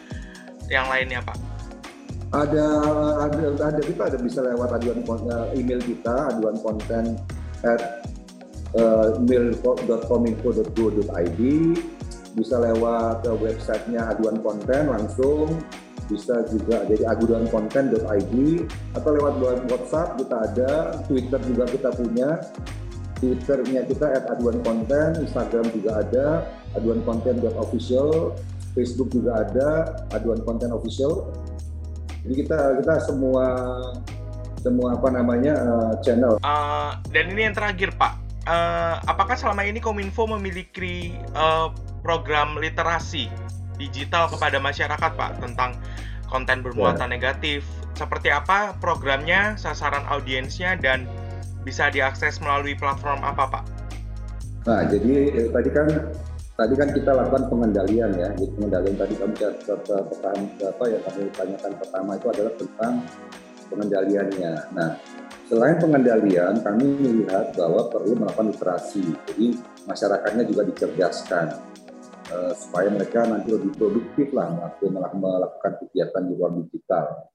yang 0.71 0.87
lainnya 0.87 1.19
Pak? 1.27 1.35
Ada 2.33 2.67
ada 3.29 3.45
ada 3.61 3.81
kita 3.83 4.09
ada 4.09 4.19
bisa 4.23 4.41
lewat 4.41 4.81
aduan 4.81 5.05
email 5.53 5.83
kita 5.85 6.33
aduan 6.33 6.57
konten 6.65 7.21
at 7.61 8.09
uh, 8.79 9.13
bisa 12.33 12.57
lewat 12.57 13.27
uh, 13.29 13.37
websitenya 13.37 14.09
aduan 14.17 14.41
konten 14.41 14.89
langsung 14.89 15.61
bisa 16.11 16.43
juga 16.51 16.83
jadi 16.89 17.05
aduan 17.13 17.47
konten.id 17.51 18.35
atau 18.95 19.11
lewat 19.15 19.35
WhatsApp 19.71 20.19
kita 20.19 20.37
ada 20.51 20.71
Twitter 21.07 21.41
juga 21.47 21.65
kita 21.69 21.89
punya. 21.95 22.31
Twitternya 23.23 23.87
kita 23.87 24.19
at 24.19 24.27
aduan 24.35 24.59
Instagram 25.23 25.71
juga 25.71 26.03
ada 26.03 26.27
aduan 26.75 27.07
konten 27.07 27.39
official 27.55 28.35
Facebook 28.73 29.13
juga 29.13 29.45
ada 29.45 29.69
aduan 30.17 30.41
official. 30.73 31.33
Jadi 32.25 32.35
kita 32.45 32.81
kita 32.81 32.95
semua 33.05 33.47
semua 34.63 34.95
apa 34.95 35.09
namanya 35.11 35.55
uh, 35.59 35.93
channel. 36.01 36.39
Uh, 36.41 36.95
dan 37.11 37.35
ini 37.35 37.51
yang 37.51 37.55
terakhir 37.55 37.93
Pak, 37.99 38.13
uh, 38.47 39.03
apakah 39.11 39.35
selama 39.35 39.67
ini 39.67 39.83
Kominfo 39.83 40.31
memiliki 40.31 41.19
uh, 41.35 41.75
program 42.01 42.57
literasi 42.59 43.27
digital 43.89 44.31
kepada 44.31 44.63
masyarakat 44.63 45.11
Pak 45.19 45.43
tentang 45.43 45.75
konten 46.31 46.63
bermuatan 46.63 47.11
yeah. 47.11 47.15
negatif? 47.19 47.67
Seperti 47.99 48.33
apa 48.33 48.79
programnya, 48.79 49.59
sasaran 49.59 50.07
audiensnya, 50.09 50.79
dan 50.79 51.05
bisa 51.63 51.91
diakses 51.91 52.39
melalui 52.43 52.79
platform 52.79 53.23
apa 53.23 53.45
Pak? 53.51 53.65
Nah, 54.63 54.87
jadi 54.87 55.13
eh, 55.35 55.49
tadi 55.51 55.71
kan 55.75 55.87
tadi 56.55 56.75
kan 56.79 56.89
kita 56.95 57.11
lakukan 57.11 57.51
pengendalian 57.51 58.11
ya. 58.15 58.31
Jadi 58.39 58.51
pengendalian 58.55 58.97
tadi 58.97 59.15
kami 59.19 59.35
pertanyaan 59.35 60.47
apa 60.63 60.85
yang 60.87 61.03
kami 61.03 61.23
tanyakan 61.35 61.73
pertama 61.83 62.11
itu 62.15 62.27
adalah 62.31 62.53
tentang 62.55 62.93
pengendaliannya. 63.73 64.53
Nah, 64.77 64.91
selain 65.49 65.77
pengendalian, 65.81 66.55
kami 66.61 66.85
melihat 67.01 67.57
bahwa 67.57 67.89
perlu 67.89 68.15
melakukan 68.15 68.53
literasi. 68.53 69.05
Jadi 69.33 69.47
masyarakatnya 69.89 70.45
juga 70.47 70.63
dicerdaskan 70.69 71.72
uh, 72.33 72.53
supaya 72.57 72.89
mereka 72.89 73.29
nanti 73.29 73.53
lebih 73.53 73.77
produktif 73.77 74.33
lah 74.33 74.73
melakukan 75.13 75.73
kegiatan 75.85 76.23
di 76.25 76.33
ruang 76.41 76.65
digital. 76.65 77.29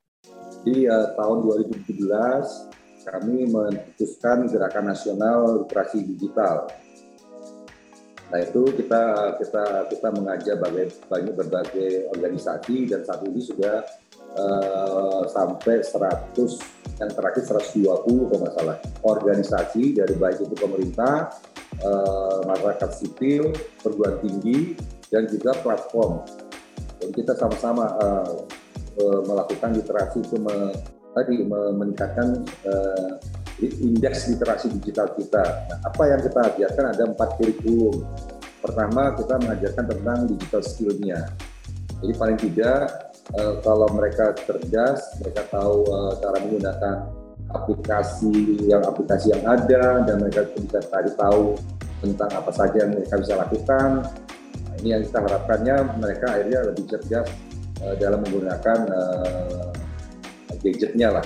Di 0.66 0.90
uh, 0.90 1.14
tahun 1.14 1.38
2017 1.46 3.06
kami 3.08 3.48
memutuskan 3.48 4.50
gerakan 4.50 4.92
nasional 4.92 5.64
literasi 5.64 6.04
digital 6.04 6.68
Nah 8.28 8.40
itu 8.44 8.62
kita 8.76 9.04
kita 9.40 9.64
kita 9.88 10.08
mengajak 10.12 10.56
banyak, 10.60 10.90
banyak 11.08 11.34
berbagai 11.36 12.12
organisasi 12.12 12.92
dan 12.92 13.08
saat 13.08 13.24
ini 13.24 13.40
sudah 13.40 13.88
uh, 14.36 15.24
sampai 15.32 15.80
100 15.80 16.36
yang 16.98 17.12
terakhir 17.14 17.44
120 17.48 18.04
kalau 18.04 18.40
nggak 18.44 18.80
organisasi 19.06 19.96
dari 19.96 20.16
baik 20.20 20.44
itu 20.44 20.56
pemerintah, 20.60 21.32
masyarakat 22.46 22.90
sipil, 22.96 23.54
perguruan 23.84 24.18
tinggi 24.24 24.74
dan 25.14 25.30
juga 25.30 25.54
platform. 25.62 26.26
Dan 26.98 27.10
kita 27.14 27.38
sama-sama 27.38 27.86
uh, 28.02 28.46
melakukan 29.30 29.78
literasi 29.78 30.26
itu 30.26 30.42
me, 30.42 30.74
tadi 31.14 31.46
meningkatkan 31.50 32.42
uh, 32.66 33.22
indeks 33.62 34.30
literasi 34.34 34.74
digital 34.82 35.14
kita. 35.14 35.46
Nah, 35.70 35.78
apa 35.86 36.04
yang 36.10 36.22
kita 36.26 36.40
ajarkan 36.54 36.86
ada 36.94 37.04
empat 37.14 37.30
kurikulum. 37.38 38.06
Pertama, 38.58 39.14
kita 39.14 39.38
mengajarkan 39.38 39.86
tentang 39.86 40.20
digital 40.26 40.62
skill-nya. 40.66 41.20
Jadi 42.02 42.14
paling 42.18 42.38
tidak 42.38 43.10
kalau 43.66 43.92
mereka 43.92 44.32
cerdas, 44.46 45.20
mereka 45.20 45.44
tahu 45.52 45.84
cara 46.22 46.38
menggunakan 46.40 46.96
aplikasi 47.52 48.68
yang 48.68 48.84
aplikasi 48.84 49.32
yang 49.32 49.44
ada 49.48 50.04
dan 50.04 50.16
mereka 50.20 50.48
bisa 50.56 50.80
tadi 50.84 51.12
tahu 51.16 51.56
tentang 52.04 52.30
apa 52.36 52.52
saja 52.52 52.86
yang 52.86 52.92
mereka 52.94 53.16
bisa 53.20 53.34
lakukan. 53.40 53.90
Nah, 54.68 54.76
ini 54.84 54.88
yang 54.94 55.02
kita 55.08 55.20
harapkannya 55.24 55.76
mereka 55.98 56.26
akhirnya 56.36 56.60
lebih 56.68 56.84
cerdas 56.92 57.28
uh, 57.82 57.96
dalam 57.98 58.20
menggunakan 58.22 58.80
uh, 58.92 59.72
gadgetnya 60.62 61.22
lah 61.22 61.26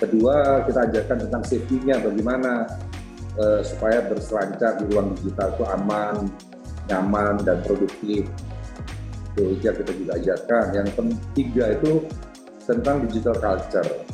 Kedua, 0.00 0.64
kita 0.64 0.88
ajarkan 0.88 1.28
tentang 1.28 1.42
safety-nya, 1.44 2.00
bagaimana 2.00 2.64
uh, 3.36 3.60
supaya 3.60 4.00
berselancar 4.08 4.80
di 4.80 4.88
ruang 4.88 5.12
digital 5.12 5.52
itu 5.52 5.64
aman, 5.68 6.16
nyaman, 6.88 7.44
dan 7.44 7.60
produktif. 7.60 8.24
Itu 9.36 9.60
kita 9.60 9.92
juga 9.92 10.16
ajarkan. 10.16 10.64
Yang 10.72 10.88
ketiga 10.96 11.76
itu 11.76 12.08
tentang 12.64 13.04
digital 13.04 13.36
culture. 13.36 14.08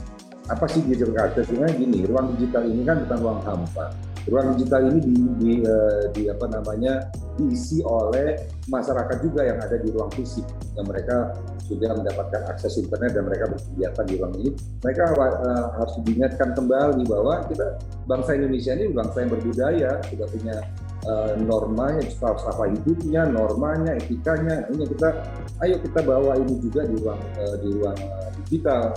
Apa 0.46 0.70
sih 0.70 0.78
digital 0.86 1.10
culture? 1.10 1.42
Sebenarnya 1.42 1.74
gini, 1.74 1.98
ruang 2.06 2.38
digital 2.38 2.62
ini 2.70 2.86
kan 2.86 3.02
bukan 3.02 3.18
ruang 3.18 3.40
hampa. 3.42 3.90
Ruang 4.26 4.54
digital 4.54 4.90
ini 4.90 4.98
di, 5.02 5.14
di, 5.38 5.52
uh, 5.62 6.10
di 6.10 6.22
apa 6.26 6.46
namanya 6.50 7.10
diisi 7.38 7.78
oleh 7.82 8.46
masyarakat 8.66 9.22
juga 9.22 9.46
yang 9.46 9.58
ada 9.62 9.78
di 9.78 9.90
ruang 9.94 10.10
fisik 10.10 10.42
yang 10.74 10.86
mereka 10.86 11.34
sudah 11.66 11.94
mendapatkan 11.98 12.42
akses 12.50 12.78
internet 12.78 13.14
dan 13.14 13.26
mereka 13.26 13.50
berkegiatan 13.50 14.04
di 14.06 14.14
ruang 14.18 14.34
ini, 14.38 14.50
mereka 14.82 15.04
uh, 15.14 15.66
harus 15.78 15.94
diingatkan 16.06 16.54
kembali 16.54 17.02
bahwa 17.06 17.42
kita 17.50 17.66
bangsa 18.06 18.38
Indonesia 18.38 18.72
ini 18.74 18.86
bangsa 18.94 19.16
yang 19.26 19.30
berbudaya, 19.34 19.90
sudah 20.10 20.26
punya 20.30 20.56
normanya, 21.38 22.02
apa 22.22 22.64
hidupnya, 22.66 23.22
normanya, 23.30 23.94
etikanya. 23.94 24.66
Ini 24.70 24.84
kita, 24.90 25.08
ayo 25.62 25.76
kita 25.78 26.00
bawa 26.02 26.34
ini 26.38 26.58
juga 26.58 26.82
di 26.86 26.94
ruang 26.98 27.20
uh, 27.38 27.56
di 27.62 27.68
ruang 27.78 27.98
digital. 28.42 28.94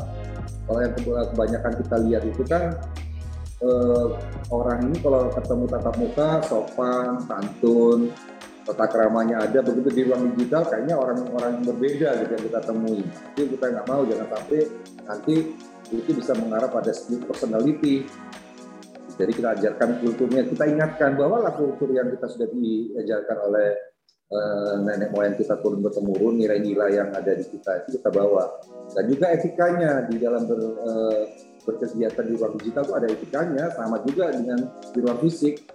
Kalau 0.65 0.79
yang 0.85 0.93
kebanyakan 1.33 1.73
kita 1.81 1.95
lihat 2.05 2.23
itu 2.25 2.43
kan 2.45 2.77
uh, 3.61 4.17
orang 4.53 4.89
ini 4.89 4.97
kalau 5.01 5.29
ketemu 5.33 5.65
tatap 5.69 5.95
muka 5.97 6.29
sopan, 6.45 7.21
santun, 7.25 8.13
tata 8.69 8.85
keramanya 8.85 9.41
ada 9.41 9.65
begitu 9.65 9.89
di 9.89 10.01
ruang 10.05 10.29
digital 10.33 10.61
kayaknya 10.69 10.93
orang-orang 10.93 11.65
berbeda 11.65 12.09
gitu 12.21 12.31
yang 12.37 12.45
kita 12.45 12.59
temui 12.61 13.01
jadi 13.33 13.47
kita 13.57 13.65
nggak 13.73 13.87
mau 13.89 14.01
jangan 14.05 14.27
sampai 14.37 14.61
nanti 15.09 15.35
itu 15.89 16.11
bisa 16.13 16.37
mengarah 16.37 16.69
pada 16.69 16.93
split 16.93 17.25
personality 17.25 18.05
jadi 19.19 19.31
kita 19.35 19.49
ajarkan 19.59 19.89
kulturnya 19.99 20.47
kita 20.47 20.63
ingatkan 20.71 21.19
bahwa 21.19 21.43
lah 21.43 21.53
kultur 21.59 21.91
yang 21.91 22.07
kita 22.07 22.25
sudah 22.31 22.47
diajarkan 22.47 23.37
oleh 23.51 23.69
uh, 24.31 24.79
nenek 24.79 25.11
moyang 25.11 25.35
kita 25.35 25.59
turun 25.59 25.83
bertemurun 25.83 26.39
nilai-nilai 26.39 26.95
yang 26.95 27.11
ada 27.11 27.35
di 27.35 27.43
kita 27.43 27.83
itu 27.83 27.99
kita 27.99 28.09
bawa 28.15 28.47
dan 28.95 29.03
juga 29.11 29.25
etikanya 29.35 30.07
di 30.07 30.15
dalam 30.17 30.47
ber, 30.47 30.59
uh, 30.63 31.23
berkegiatan 31.67 32.23
di 32.23 32.33
ruang 32.39 32.55
digital 32.55 32.83
itu 32.87 32.93
ada 32.95 33.07
etikanya 33.11 33.65
sama 33.75 33.99
juga 34.07 34.31
dengan 34.31 34.59
di 34.95 34.99
ruang 35.03 35.19
fisik 35.19 35.67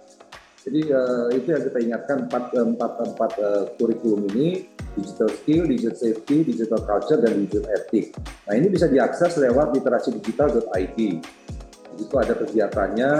jadi 0.65 0.81
uh, 0.97 1.29
itu 1.29 1.47
yang 1.53 1.63
kita 1.69 1.77
ingatkan 1.77 2.17
empat 2.25 2.43
eh, 2.57 2.65
empat 2.65 2.91
empat 3.13 3.31
kurikulum 3.77 4.25
ini 4.33 4.73
digital 4.95 5.29
skill, 5.29 5.63
digital 5.67 5.93
safety, 5.93 6.37
digital 6.41 6.81
culture 6.81 7.19
dan 7.19 7.35
digital 7.37 7.67
ethic. 7.75 8.15
Nah 8.47 8.53
ini 8.55 8.67
bisa 8.71 8.87
diakses 8.87 9.35
lewat 9.37 9.75
literasi 9.75 10.15
digital.id. 10.17 10.99
Itu 11.95 12.15
ada 12.19 12.33
kegiatannya 12.35 13.11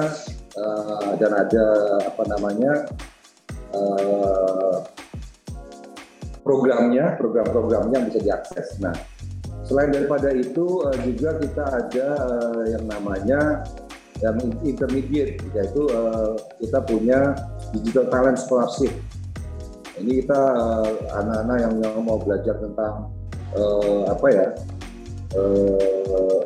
uh, 0.58 1.12
dan 1.20 1.32
ada 1.32 1.66
apa 2.08 2.24
namanya 2.28 2.74
uh, 3.72 4.78
programnya, 6.46 7.18
program-programnya 7.18 7.96
yang 7.98 8.08
bisa 8.12 8.20
diakses. 8.22 8.78
Nah 8.84 8.94
selain 9.66 9.90
daripada 9.90 10.30
itu 10.30 10.86
uh, 10.86 10.98
juga 11.02 11.42
kita 11.42 11.64
ada 11.66 12.08
uh, 12.22 12.64
yang 12.70 12.86
namanya 12.86 13.66
yang 14.24 14.38
intermediate 14.64 15.42
yaitu 15.52 15.82
uh, 15.92 16.40
kita 16.62 16.80
punya 16.88 17.36
digital 17.76 18.08
talent 18.08 18.40
scholarship 18.40 18.94
ini 20.00 20.24
kita 20.24 20.40
anak-anak 21.12 21.58
uh, 21.58 21.64
yang, 21.68 21.74
yang 21.84 21.96
mau 22.04 22.20
belajar 22.20 22.56
tentang 22.60 23.12
uh, 23.56 24.12
apa 24.12 24.28
ya 24.32 24.48
uh, 25.36 26.40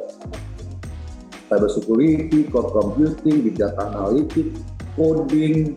cyber 1.49 1.69
security, 1.73 2.45
cloud 2.47 2.69
computing, 2.69 3.41
big 3.41 3.57
data 3.57 3.89
analytics, 3.89 4.61
coding, 4.93 5.73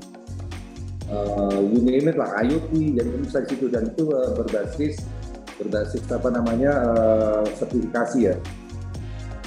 uh, 1.08 1.58
you 1.58 1.80
name 1.80 2.12
it 2.12 2.16
lah 2.20 2.28
IoT 2.44 3.00
jadi 3.00 3.08
bisa 3.24 3.40
di 3.42 3.48
situ. 3.56 3.66
Dan 3.72 3.88
itu 3.90 4.12
uh, 4.12 4.37
berbasis 4.37 5.00
berbasis 5.56 6.04
apa 6.12 6.28
namanya 6.28 6.72
uh, 6.92 7.44
sertifikasi 7.56 8.20
ya. 8.20 8.37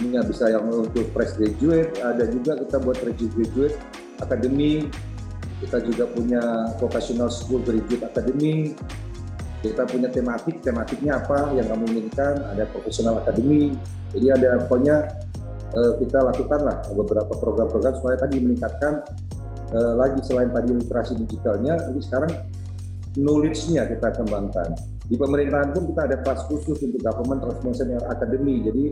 Ini 0.01 0.17
nggak 0.19 0.27
bisa 0.27 0.51
yang 0.51 0.67
untuk 0.67 1.07
fresh 1.15 1.39
graduate, 1.39 1.95
ada 2.03 2.27
juga 2.27 2.59
kita 2.59 2.83
buat 2.83 2.99
graduate 2.99 3.79
academy, 4.19 4.91
kita 5.63 5.79
juga 5.87 6.03
punya 6.11 6.43
professional 6.75 7.31
school 7.31 7.63
graduate 7.63 8.03
academy, 8.03 8.75
kita 9.63 9.87
punya 9.87 10.11
tematik, 10.11 10.59
tematiknya 10.59 11.23
apa 11.23 11.55
yang 11.55 11.71
kamu 11.71 11.95
inginkan, 11.95 12.43
ada 12.43 12.67
professional 12.75 13.23
academy, 13.23 13.71
jadi 14.11 14.35
ada 14.35 14.67
pokoknya 14.67 15.24
uh, 15.73 15.93
kita 15.97 16.19
lakukanlah 16.21 16.85
beberapa 16.93 17.33
program-program 17.39 17.97
supaya 17.97 18.15
tadi 18.21 18.37
meningkatkan 18.37 19.01
uh, 19.73 19.93
lagi 19.97 20.21
selain 20.21 20.53
tadi 20.53 20.75
literasi 20.75 21.17
digitalnya, 21.17 21.79
ini 21.89 22.01
sekarang 22.03 22.31
knowledge-nya 23.15 23.87
kita 23.87 24.11
kembangkan. 24.11 24.75
Di 25.05 25.15
pemerintahan 25.21 25.69
pun 25.69 25.85
kita 25.93 26.01
ada 26.09 26.17
kelas 26.25 26.49
khusus 26.49 26.81
untuk 26.81 26.97
government 26.97 27.45
transformation 27.45 27.93
academy. 28.09 28.57
Jadi 28.65 28.83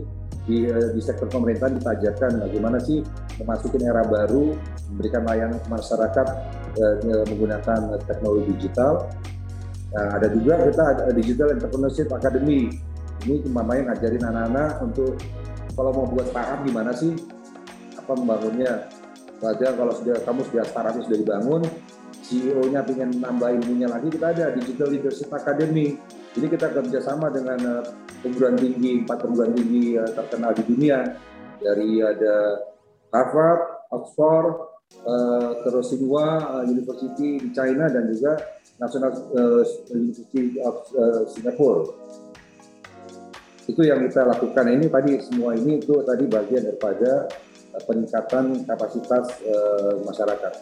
di, 0.46 0.56
eh, 0.68 0.88
di 0.94 1.00
sektor 1.02 1.26
pemerintahan 1.26 1.74
kita 1.80 1.90
ajarkan 1.98 2.30
bagaimana 2.46 2.78
sih 2.78 3.02
memasuki 3.42 3.82
era 3.82 4.06
baru, 4.06 4.54
memberikan 4.94 5.26
layanan 5.26 5.58
ke 5.58 5.68
masyarakat 5.68 6.26
eh, 6.78 7.24
menggunakan 7.34 7.98
teknologi 8.06 8.46
digital. 8.54 9.10
Nah, 9.94 10.18
ada 10.18 10.26
juga 10.26 10.58
kita 10.58 11.06
Digital 11.14 11.54
Entrepreneurship 11.54 12.10
Academy. 12.10 12.66
Ini 13.22 13.46
kemarin 13.46 13.86
ngajarin 13.86 14.26
anak-anak 14.26 14.82
untuk 14.82 15.14
kalau 15.74 15.90
mau 15.90 16.06
buat 16.06 16.30
startup 16.30 16.62
gimana 16.62 16.94
sih 16.94 17.12
apa 17.98 18.12
membangunnya. 18.14 18.88
Wajar 19.42 19.76
kalau 19.76 19.92
sudah 19.92 20.16
kamu 20.24 20.40
sudah 20.48 20.64
startup 20.64 20.94
sudah 21.04 21.18
dibangun, 21.20 21.62
CEO-nya 22.24 22.80
ingin 22.88 23.20
nambah 23.20 23.60
ilmunya 23.60 23.90
lagi, 23.90 24.08
kita 24.08 24.32
ada 24.32 24.54
Digital 24.56 24.88
Leadership 24.88 25.28
Academy. 25.28 26.00
Jadi 26.32 26.46
kita 26.48 26.72
kerjasama 26.72 27.28
dengan 27.28 27.58
uh, 27.60 27.84
perguruan 28.24 28.56
tinggi, 28.56 29.04
empat 29.04 29.26
perguruan 29.26 29.52
tinggi 29.52 30.00
uh, 30.00 30.08
terkenal 30.08 30.56
di 30.56 30.62
dunia. 30.64 30.98
Dari 31.60 32.00
ada 32.00 32.64
Harvard, 33.12 33.92
Oxford, 33.92 34.54
uh, 35.04 35.50
terus 35.68 35.92
Tsinghua 35.92 36.60
University 36.64 37.44
di 37.44 37.48
China 37.52 37.90
dan 37.92 38.08
juga 38.08 38.40
National 38.80 39.12
University 39.92 40.56
of 40.64 40.88
Singapore. 41.30 41.92
Itu 43.64 43.80
yang 43.84 44.04
kita 44.04 44.28
lakukan. 44.28 44.68
Ini 44.68 44.86
tadi 44.92 45.16
semua 45.24 45.56
ini 45.56 45.80
itu 45.80 46.04
tadi 46.04 46.28
bagian 46.28 46.68
daripada 46.68 47.28
uh, 47.72 47.82
peningkatan 47.88 48.68
kapasitas 48.68 49.40
uh, 49.44 50.00
masyarakat. 50.04 50.52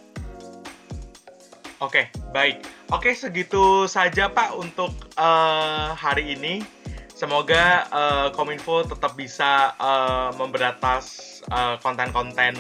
Oke, 1.83 2.07
baik. 2.31 2.63
Oke, 2.95 3.11
segitu 3.11 3.91
saja 3.91 4.31
Pak 4.31 4.55
untuk 4.55 4.95
uh, 5.19 5.99
hari 5.99 6.39
ini. 6.39 6.63
Semoga 7.11 7.87
uh, 7.91 8.29
Kominfo 8.35 8.87
tetap 8.87 9.19
bisa 9.19 9.75
uh, 9.79 10.31
memberatas 10.35 11.39
konten-konten 11.83 12.55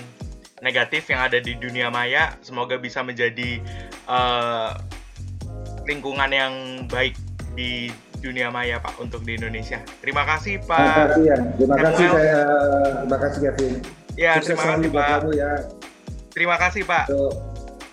negatif 0.62 1.10
yang 1.10 1.26
ada 1.26 1.42
di 1.42 1.58
dunia 1.58 1.90
maya. 1.90 2.38
Semoga 2.40 2.78
bisa 2.78 3.02
menjadi 3.02 3.58
uh, 4.06 4.78
lingkungan 5.84 6.30
yang 6.30 6.54
baik 6.86 7.18
di 7.58 7.90
dunia 8.22 8.48
maya 8.54 8.78
Pak 8.78 9.02
untuk 9.02 9.26
di 9.26 9.34
Indonesia. 9.34 9.82
Terima 9.98 10.22
kasih 10.22 10.62
Pak. 10.62 10.78
Terima 10.78 11.02
kasih 11.10 11.22
ya. 11.26 11.36
Terima 11.58 11.76
kasih 11.76 12.06
saya. 12.06 12.40
Terima 13.02 13.18
kasih 13.18 13.40
Kevin. 13.42 13.72
Ya, 14.14 14.32
terima 14.38 14.64
kasih 14.64 14.88
Pak. 14.94 15.08
ya. 15.34 15.52
Terima 16.32 16.56
kasih 16.56 16.82
Pak. 16.86 17.04
Yo, 17.10 17.22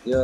yo. 0.05 0.23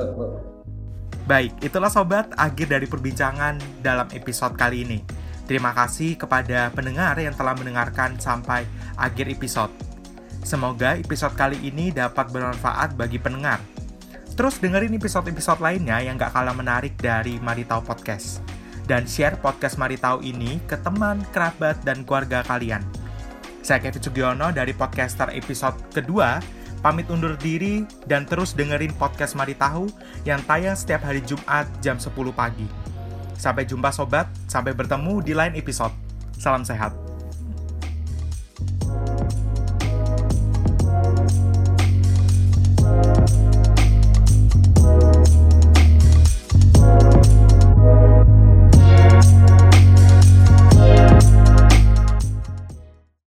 Baik, 1.25 1.57
itulah 1.65 1.89
sobat 1.89 2.29
akhir 2.37 2.69
dari 2.69 2.85
perbincangan 2.85 3.57
dalam 3.81 4.05
episode 4.13 4.53
kali 4.53 4.85
ini. 4.85 5.01
Terima 5.49 5.73
kasih 5.73 6.17
kepada 6.17 6.69
pendengar 6.69 7.17
yang 7.17 7.33
telah 7.33 7.57
mendengarkan 7.57 8.17
sampai 8.21 8.65
akhir 8.93 9.25
episode. 9.29 9.73
Semoga 10.45 10.93
episode 10.93 11.33
kali 11.33 11.57
ini 11.65 11.89
dapat 11.89 12.29
bermanfaat 12.29 12.93
bagi 12.93 13.17
pendengar. 13.17 13.57
Terus 14.37 14.61
dengerin 14.61 14.93
episode-episode 14.99 15.63
lainnya 15.63 15.97
yang 16.05 16.19
gak 16.19 16.35
kalah 16.35 16.53
menarik 16.53 16.93
dari 16.99 17.41
Maritau 17.41 17.81
Podcast. 17.81 18.54
Dan 18.85 19.09
share 19.09 19.37
podcast 19.41 19.81
Maritau 19.81 20.21
ini 20.21 20.61
ke 20.69 20.77
teman, 20.81 21.25
kerabat, 21.33 21.81
dan 21.81 22.05
keluarga 22.05 22.45
kalian. 22.45 22.85
Saya 23.65 23.81
Kevin 23.81 24.01
Sugiono 24.01 24.53
dari 24.53 24.77
podcaster 24.77 25.33
episode 25.33 25.73
kedua 25.89 26.37
Pamit 26.85 27.09
undur 27.09 27.33
diri 27.41 27.81
dan 28.05 28.29
terus 28.29 28.53
dengerin 28.53 28.93
podcast 28.93 29.33
Mari 29.33 29.57
Tahu 29.57 29.89
yang 30.21 30.37
tayang 30.45 30.77
setiap 30.77 31.01
hari 31.01 31.17
Jumat 31.25 31.65
jam 31.81 31.97
10 31.97 32.13
pagi. 32.29 32.69
Sampai 33.41 33.65
jumpa 33.65 33.89
sobat, 33.89 34.29
sampai 34.45 34.77
bertemu 34.77 35.17
di 35.25 35.33
lain 35.33 35.57
episode. 35.57 35.89
Salam 36.37 36.61
sehat. 36.61 37.04